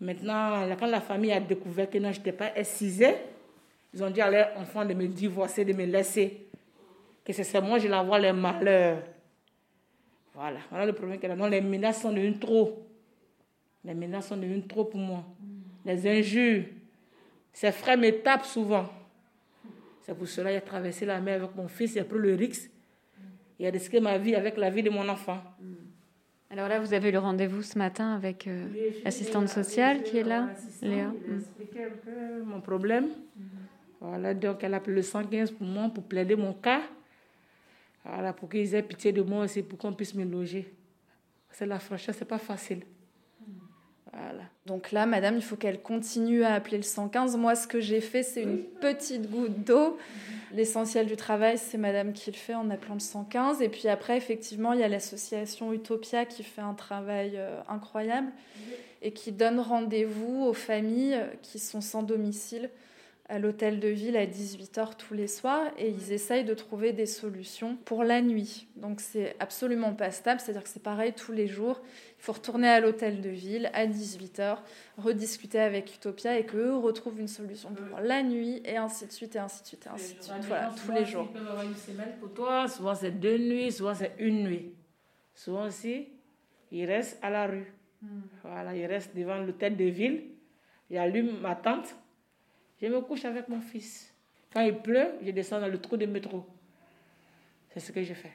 Maintenant, 0.00 0.68
quand 0.78 0.86
la 0.86 1.00
famille 1.00 1.32
a 1.32 1.40
découvert 1.40 1.88
que 1.88 1.98
non, 1.98 2.12
je 2.12 2.18
n'étais 2.18 2.32
pas 2.32 2.54
excisée, 2.56 3.14
ils 3.94 4.02
ont 4.02 4.10
dit 4.10 4.20
à 4.20 4.30
leurs 4.30 4.58
enfants 4.58 4.84
de 4.84 4.94
me 4.94 5.06
divorcer, 5.06 5.64
de 5.64 5.72
me 5.72 5.84
laisser. 5.84 6.46
Que 7.24 7.32
c'est 7.32 7.60
moi, 7.60 7.78
je 7.78 7.88
vais 7.88 7.94
avoir 7.94 8.18
les 8.18 8.32
malheurs. 8.32 9.02
Voilà, 10.34 10.58
voilà 10.70 10.86
le 10.86 10.92
problème 10.92 11.18
qu'il 11.18 11.28
y 11.28 11.32
a. 11.32 11.36
Non, 11.36 11.46
les 11.46 11.60
menaces 11.60 12.02
sont 12.02 12.12
devenues 12.12 12.38
trop. 12.38 12.86
Les 13.84 13.94
menaces 13.94 14.28
sont 14.28 14.36
devenues 14.36 14.66
trop 14.66 14.84
pour 14.84 15.00
moi. 15.00 15.24
Les 15.84 16.06
injures. 16.06 16.64
Ses 17.52 17.72
frères 17.72 17.96
me 17.96 18.10
tapent 18.10 18.44
souvent. 18.44 18.86
C'est 20.02 20.14
pour 20.14 20.28
cela 20.28 20.50
que 20.50 20.56
j'ai 20.56 20.60
traversé 20.60 21.06
la 21.06 21.20
mer 21.20 21.42
avec 21.42 21.56
mon 21.56 21.66
fils, 21.66 21.94
j'ai 21.94 22.04
pris 22.04 22.18
le 22.18 22.34
risque. 22.34 22.70
Il 23.58 23.66
a 23.66 23.70
risqué 23.70 24.00
ma 24.00 24.18
vie 24.18 24.34
avec 24.34 24.56
la 24.56 24.70
vie 24.70 24.82
de 24.82 24.90
mon 24.90 25.08
enfant. 25.08 25.42
Alors 26.50 26.68
là, 26.68 26.78
vous 26.78 26.92
avez 26.92 27.10
le 27.10 27.18
rendez-vous 27.18 27.62
ce 27.62 27.76
matin 27.78 28.14
avec 28.14 28.46
euh, 28.46 28.66
l'assistante 29.04 29.48
sociale 29.48 30.02
qui 30.02 30.18
est 30.18 30.22
là, 30.22 30.48
Léa. 30.82 31.12
Expliqué 31.34 31.84
un 31.84 31.90
peu 32.04 32.42
mon 32.44 32.60
problème. 32.60 33.08
Voilà, 34.00 34.34
donc 34.34 34.62
elle 34.62 34.74
a 34.74 34.76
appelé 34.76 34.96
le 34.96 35.02
115 35.02 35.50
pour 35.52 35.66
moi, 35.66 35.88
pour 35.88 36.04
plaider 36.04 36.36
mon 36.36 36.52
cas. 36.52 36.82
Voilà, 38.04 38.32
pour 38.32 38.48
qu'ils 38.48 38.74
aient 38.74 38.82
pitié 38.82 39.10
de 39.10 39.22
moi 39.22 39.44
aussi, 39.44 39.62
pour 39.62 39.78
qu'on 39.78 39.92
puisse 39.92 40.14
me 40.14 40.24
loger. 40.24 40.72
C'est 41.50 41.66
la 41.66 41.78
franchise, 41.78 42.14
c'est 42.16 42.24
pas 42.24 42.38
facile. 42.38 42.82
Donc 44.66 44.90
là, 44.92 45.06
madame, 45.06 45.36
il 45.36 45.42
faut 45.42 45.56
qu'elle 45.56 45.80
continue 45.80 46.42
à 46.42 46.54
appeler 46.54 46.76
le 46.76 46.82
115. 46.82 47.36
Moi, 47.36 47.54
ce 47.54 47.66
que 47.66 47.80
j'ai 47.80 48.00
fait, 48.00 48.22
c'est 48.22 48.42
une 48.42 48.58
petite 48.58 49.30
goutte 49.30 49.64
d'eau. 49.64 49.96
L'essentiel 50.52 51.06
du 51.06 51.16
travail, 51.16 51.58
c'est 51.58 51.78
madame 51.78 52.12
qui 52.12 52.30
le 52.30 52.36
fait 52.36 52.54
en 52.54 52.68
appelant 52.70 52.94
le 52.94 53.00
115. 53.00 53.62
Et 53.62 53.68
puis 53.68 53.88
après, 53.88 54.16
effectivement, 54.16 54.72
il 54.72 54.80
y 54.80 54.82
a 54.82 54.88
l'association 54.88 55.72
Utopia 55.72 56.24
qui 56.24 56.42
fait 56.42 56.62
un 56.62 56.74
travail 56.74 57.34
euh, 57.36 57.60
incroyable 57.68 58.28
et 59.02 59.12
qui 59.12 59.30
donne 59.32 59.60
rendez-vous 59.60 60.44
aux 60.44 60.54
familles 60.54 61.20
qui 61.42 61.58
sont 61.58 61.80
sans 61.80 62.02
domicile 62.02 62.70
à 63.28 63.38
l'hôtel 63.40 63.80
de 63.80 63.88
ville 63.88 64.16
à 64.16 64.24
18h 64.24 64.96
tous 64.96 65.14
les 65.14 65.26
soirs 65.26 65.66
et 65.78 65.88
ils 65.88 66.12
essayent 66.12 66.44
de 66.44 66.54
trouver 66.54 66.92
des 66.92 67.06
solutions 67.06 67.76
pour 67.84 68.04
la 68.04 68.22
nuit. 68.22 68.68
Donc 68.76 69.00
c'est 69.00 69.34
absolument 69.40 69.94
pas 69.94 70.10
stable, 70.12 70.40
c'est-à-dire 70.40 70.62
que 70.62 70.68
c'est 70.68 70.82
pareil 70.82 71.12
tous 71.12 71.32
les 71.32 71.48
jours. 71.48 71.80
Il 72.18 72.22
faut 72.22 72.32
retourner 72.32 72.68
à 72.68 72.78
l'hôtel 72.78 73.20
de 73.20 73.28
ville 73.28 73.68
à 73.72 73.86
18h, 73.86 74.58
rediscuter 74.98 75.58
avec 75.58 75.94
Utopia 75.94 76.38
et 76.38 76.46
qu'eux 76.46 76.76
retrouvent 76.76 77.18
une 77.18 77.28
solution 77.28 77.74
pour 77.74 77.98
la 77.98 78.22
nuit 78.22 78.62
et 78.64 78.76
ainsi 78.76 79.06
de 79.06 79.12
suite 79.12 79.34
et 79.34 79.40
ainsi 79.40 79.62
de 79.62 79.66
suite 79.66 79.86
et 79.86 79.88
ainsi 79.88 80.14
de 80.14 80.22
suite. 80.22 80.44
Voilà, 80.46 80.72
tous 80.84 80.92
les 80.92 81.04
jours. 81.04 81.28
Ils 81.28 81.38
peuvent 81.38 81.48
avoir 81.48 81.64
une 81.64 81.74
semaine 81.74 82.12
pour 82.20 82.32
toi, 82.32 82.68
souvent 82.68 82.94
c'est 82.94 83.10
deux 83.10 83.38
nuits, 83.38 83.72
souvent 83.72 83.94
c'est 83.94 84.14
une 84.18 84.44
nuit. 84.44 84.72
Souvent 85.34 85.66
aussi, 85.66 86.08
ils 86.70 86.86
restent 86.86 87.18
à 87.22 87.30
la 87.30 87.46
rue. 87.46 87.72
Voilà, 88.44 88.76
ils 88.76 88.86
restent 88.86 89.16
devant 89.16 89.38
l'hôtel 89.38 89.76
de 89.76 89.84
ville, 89.84 90.22
ils 90.90 90.98
allument 90.98 91.40
ma 91.40 91.56
tente 91.56 91.96
je 92.80 92.86
me 92.86 93.00
couche 93.00 93.24
avec 93.24 93.48
mon 93.48 93.60
fils. 93.60 94.12
Quand 94.52 94.60
il 94.60 94.76
pleut, 94.76 95.12
je 95.24 95.30
descends 95.30 95.60
dans 95.60 95.68
le 95.68 95.78
trou 95.78 95.96
de 95.96 96.06
métro. 96.06 96.46
C'est 97.70 97.80
ce 97.80 97.92
que 97.92 98.02
je 98.02 98.14
fais. 98.14 98.32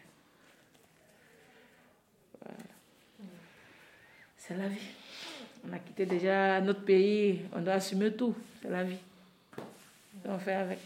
C'est 4.38 4.56
la 4.56 4.68
vie. 4.68 4.88
On 5.68 5.74
a 5.74 5.80
quitté 5.80 6.06
déjà 6.06 6.60
notre 6.62 6.84
pays, 6.84 7.42
on 7.54 7.62
doit 7.62 7.74
assumer 7.74 8.12
tout. 8.14 8.36
C'est 8.62 8.70
la 8.70 8.84
vie. 8.84 8.98
on 10.26 10.40
fait 10.40 10.54
avec. 10.54 10.80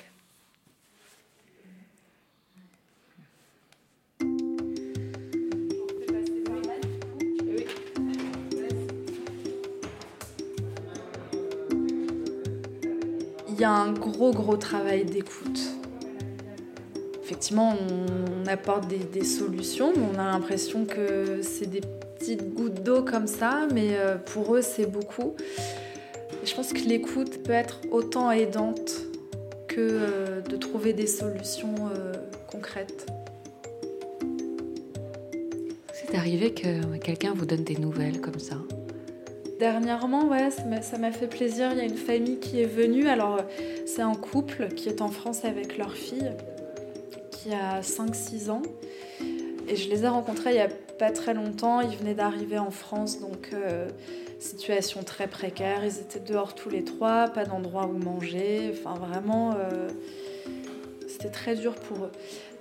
Il 13.55 13.61
y 13.61 13.63
a 13.63 13.71
un 13.71 13.93
gros 13.93 14.31
gros 14.31 14.57
travail 14.57 15.05
d'écoute. 15.05 15.61
Effectivement, 17.23 17.73
on, 17.73 18.47
apporte 18.47 18.87
des, 18.87 19.23
solutions, 19.23 19.93
mais 19.95 20.03
on 20.13 20.19
a 20.19 20.25
l'impression 20.25 20.85
que 20.85 21.41
c'est 21.41 21.65
des 21.65 21.81
petites 21.81 22.53
gouttes 22.53 22.83
d'eau 22.83 23.01
comme 23.01 23.27
ça, 23.27 23.67
mais 23.73 23.97
euh, 23.97 24.17
pour 24.17 24.55
eux 24.55 24.61
c'est 24.61 24.85
beaucoup. 24.85 25.35
je 26.43 26.53
pense 26.53 26.73
que 26.73 26.87
l'écoute 26.87 27.41
peut 27.43 27.53
être 27.53 27.79
autant 27.91 28.29
aidante 28.29 28.91
que 29.67 29.79
euh, 29.79 30.41
de 30.41 30.57
trouver 30.57 30.93
des 30.93 31.07
solutions 31.07 31.73
euh, 31.95 32.13
concrètes. 32.47 33.07
C'est 35.93 36.15
arrivé 36.15 36.53
que 36.53 36.97
quelqu'un 36.97 37.33
vous 37.33 37.47
donne 37.47 37.63
des 37.63 37.77
nouvelles 37.77 38.21
comme 38.21 38.39
ça? 38.39 38.57
Dernièrement, 39.59 40.27
ouais, 40.27 40.49
ça 40.51 40.97
m'a 40.97 41.11
fait 41.11 41.27
plaisir. 41.27 41.69
Il 41.71 41.77
y 41.77 41.81
a 41.81 41.85
une 41.85 41.97
famille 41.97 42.39
qui 42.39 42.61
est 42.61 42.65
venue. 42.65 43.07
Alors, 43.07 43.39
c'est 43.85 44.01
un 44.01 44.15
couple 44.15 44.67
qui 44.69 44.89
est 44.89 45.01
en 45.01 45.09
France 45.09 45.45
avec 45.45 45.77
leur 45.77 45.93
fille, 45.93 46.31
qui 47.31 47.53
a 47.53 47.79
5-6 47.81 48.49
ans. 48.49 48.61
Et 49.67 49.75
je 49.75 49.89
les 49.89 50.03
ai 50.03 50.07
rencontrés 50.07 50.51
il 50.51 50.55
n'y 50.55 50.61
a 50.61 50.69
pas 50.99 51.11
très 51.11 51.33
longtemps. 51.33 51.79
Ils 51.79 51.97
venaient 51.97 52.13
d'arriver 52.13 52.59
en 52.59 52.69
France, 52.69 53.19
donc 53.19 53.51
euh, 53.53 53.87
situation 54.39 55.03
très 55.03 55.27
précaire. 55.27 55.85
Ils 55.85 55.99
étaient 55.99 56.19
dehors 56.19 56.53
tous 56.53 56.69
les 56.69 56.83
trois, 56.83 57.29
pas 57.29 57.45
d'endroit 57.45 57.87
où 57.87 57.97
manger. 57.97 58.73
Enfin, 58.73 58.99
vraiment, 58.99 59.53
euh, 59.53 59.87
c'était 61.07 61.29
très 61.29 61.55
dur 61.55 61.75
pour 61.75 62.05
eux. 62.05 62.11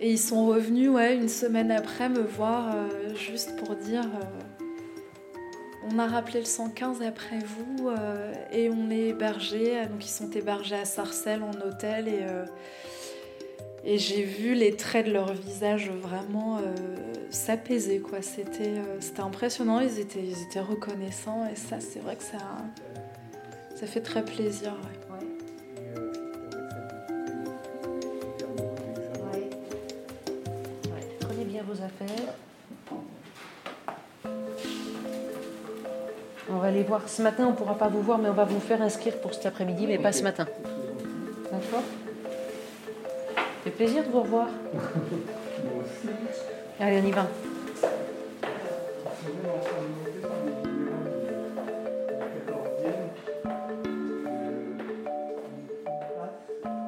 Et 0.01 0.11
ils 0.11 0.19
sont 0.19 0.47
revenus, 0.47 0.91
ouais, 0.91 1.17
une 1.17 1.29
semaine 1.29 1.73
après, 1.73 2.09
me 2.09 2.23
voir 2.23 2.75
euh, 2.75 3.15
juste 3.17 3.57
pour 3.57 3.75
dire 3.75 4.05
on 5.91 5.99
a 5.99 6.07
rappelé 6.07 6.41
le 6.41 6.47
115 6.47 7.03
après 7.03 7.39
vous 7.39 7.89
euh, 7.89 8.33
et 8.53 8.71
on 8.71 8.91
est 8.91 9.09
hébergés. 9.09 9.87
Donc 9.87 10.05
ils 10.05 10.11
sont 10.11 10.31
hébergés 10.31 10.77
à 10.77 10.85
Sarcelles 10.85 11.43
en 11.43 11.67
hôtel 11.67 12.09
et, 12.09 12.21
euh, 12.23 12.45
j'ai 13.85 14.23
vu 14.23 14.55
les 14.55 14.77
traits 14.77 15.07
de 15.07 15.13
leur 15.13 15.35
visage 15.35 15.91
vraiment 15.91 16.57
euh, 16.57 16.61
s'apaiser. 17.31 18.03
C'était, 18.23 18.75
c'était 19.01 19.21
impressionnant, 19.21 19.81
ils 19.81 19.99
étaient, 20.01 20.61
reconnaissants 20.61 21.47
et 21.53 21.57
ça 21.57 21.81
c'est 21.81 22.01
vrai 22.01 22.17
que 22.17 22.23
ça, 22.23 22.39
ça 23.77 23.87
fait 23.87 24.01
très 24.01 24.25
plaisir. 24.25 24.75
Voir. 36.83 37.09
Ce 37.09 37.23
matin, 37.23 37.47
on 37.47 37.51
ne 37.51 37.57
pourra 37.57 37.75
pas 37.75 37.89
vous 37.89 38.03
voir, 38.03 38.19
mais 38.19 38.29
on 38.29 38.35
va 38.35 38.45
vous 38.45 38.61
faire 38.61 38.83
inscrire 38.83 39.19
pour 39.21 39.33
cet 39.33 39.47
après-midi, 39.47 39.87
mais 39.87 39.99
pas 39.99 40.13
ce 40.13 40.23
matin. 40.23 40.47
D'accord 41.53 41.83
fait 43.65 43.71
plaisir 43.71 44.05
de 44.05 44.11
vous 44.11 44.21
revoir. 44.21 44.49
Allez, 46.81 47.01
on 47.03 47.07
y 47.07 47.13
va. 47.13 47.27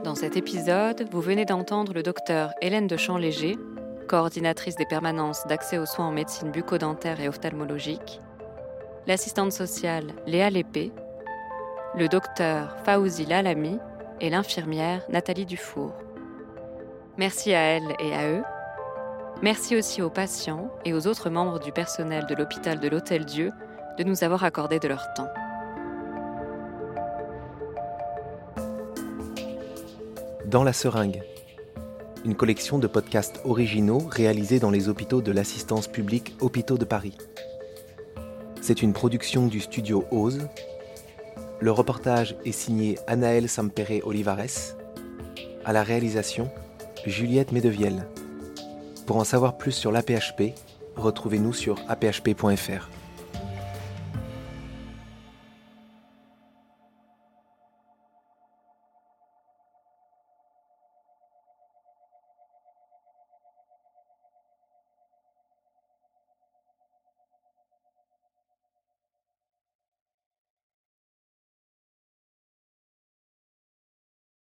Dans 0.05 0.14
cet 0.14 0.37
épisode, 0.37 1.09
vous 1.11 1.22
venez 1.22 1.46
d'entendre 1.46 1.94
le 1.94 2.03
docteur 2.03 2.53
Hélène 2.61 2.87
de 2.87 2.99
Champléger, 2.99 3.57
coordinatrice 4.07 4.77
des 4.77 4.87
permanences 4.87 5.46
d'accès 5.46 5.79
aux 5.79 5.87
soins 5.87 6.09
en 6.09 6.12
médecine 6.12 6.51
bucco-dentaire 6.51 7.20
et 7.20 7.29
ophtalmologique, 7.29 8.20
l'assistante 9.07 9.53
sociale 9.53 10.07
Léa 10.27 10.51
Lépée, 10.51 10.92
le 11.97 12.09
docteur 12.09 12.77
Faouzi 12.85 13.25
Lalami 13.25 13.79
et 14.21 14.31
l'infirmière 14.31 15.03
Nathalie 15.09 15.47
Dufour. 15.47 15.92
Merci 17.16 17.55
à 17.55 17.61
elle 17.61 17.95
et 18.01 18.14
à 18.14 18.29
eux. 18.29 18.42
Merci 19.42 19.77
aussi 19.77 20.03
aux 20.03 20.11
patients 20.11 20.71
et 20.85 20.92
aux 20.92 21.07
autres 21.07 21.31
membres 21.31 21.61
du 21.61 21.71
personnel 21.71 22.27
de 22.27 22.35
l'hôpital 22.35 22.81
de 22.81 22.88
l'Hôtel 22.88 23.25
Dieu 23.25 23.53
de 23.99 24.05
nous 24.05 24.25
avoir 24.25 24.45
accordé 24.45 24.79
de 24.79 24.88
leur 24.88 25.12
temps. 25.14 25.29
Dans 30.47 30.64
la 30.64 30.73
seringue, 30.73 31.23
une 32.25 32.35
collection 32.35 32.79
de 32.79 32.87
podcasts 32.87 33.40
originaux 33.45 34.03
réalisés 34.11 34.59
dans 34.59 34.71
les 34.71 34.88
hôpitaux 34.88 35.23
de 35.23 35.33
l'assistance 35.33 35.87
publique 35.87 36.35
Hôpitaux 36.40 36.79
de 36.79 36.85
Paris. 36.85 37.16
C'est 38.66 38.83
une 38.83 38.92
production 38.92 39.46
du 39.46 39.61
studio 39.61 40.05
Ose. 40.11 40.48
Le 41.61 41.70
reportage 41.70 42.35
est 42.44 42.50
signé 42.50 42.98
Anaël 43.07 43.48
Sampere 43.48 44.05
Olivares. 44.05 44.74
À 45.64 45.72
la 45.72 45.85
réalisation, 45.85 46.50
Juliette 47.07 47.52
Medevielle. 47.52 48.09
Pour 49.07 49.18
en 49.18 49.24
savoir 49.24 49.57
plus 49.57 49.70
sur 49.70 49.92
l'APHP, 49.92 50.52
retrouvez-nous 50.96 51.52
sur 51.52 51.76
aphp.fr. 51.87 52.88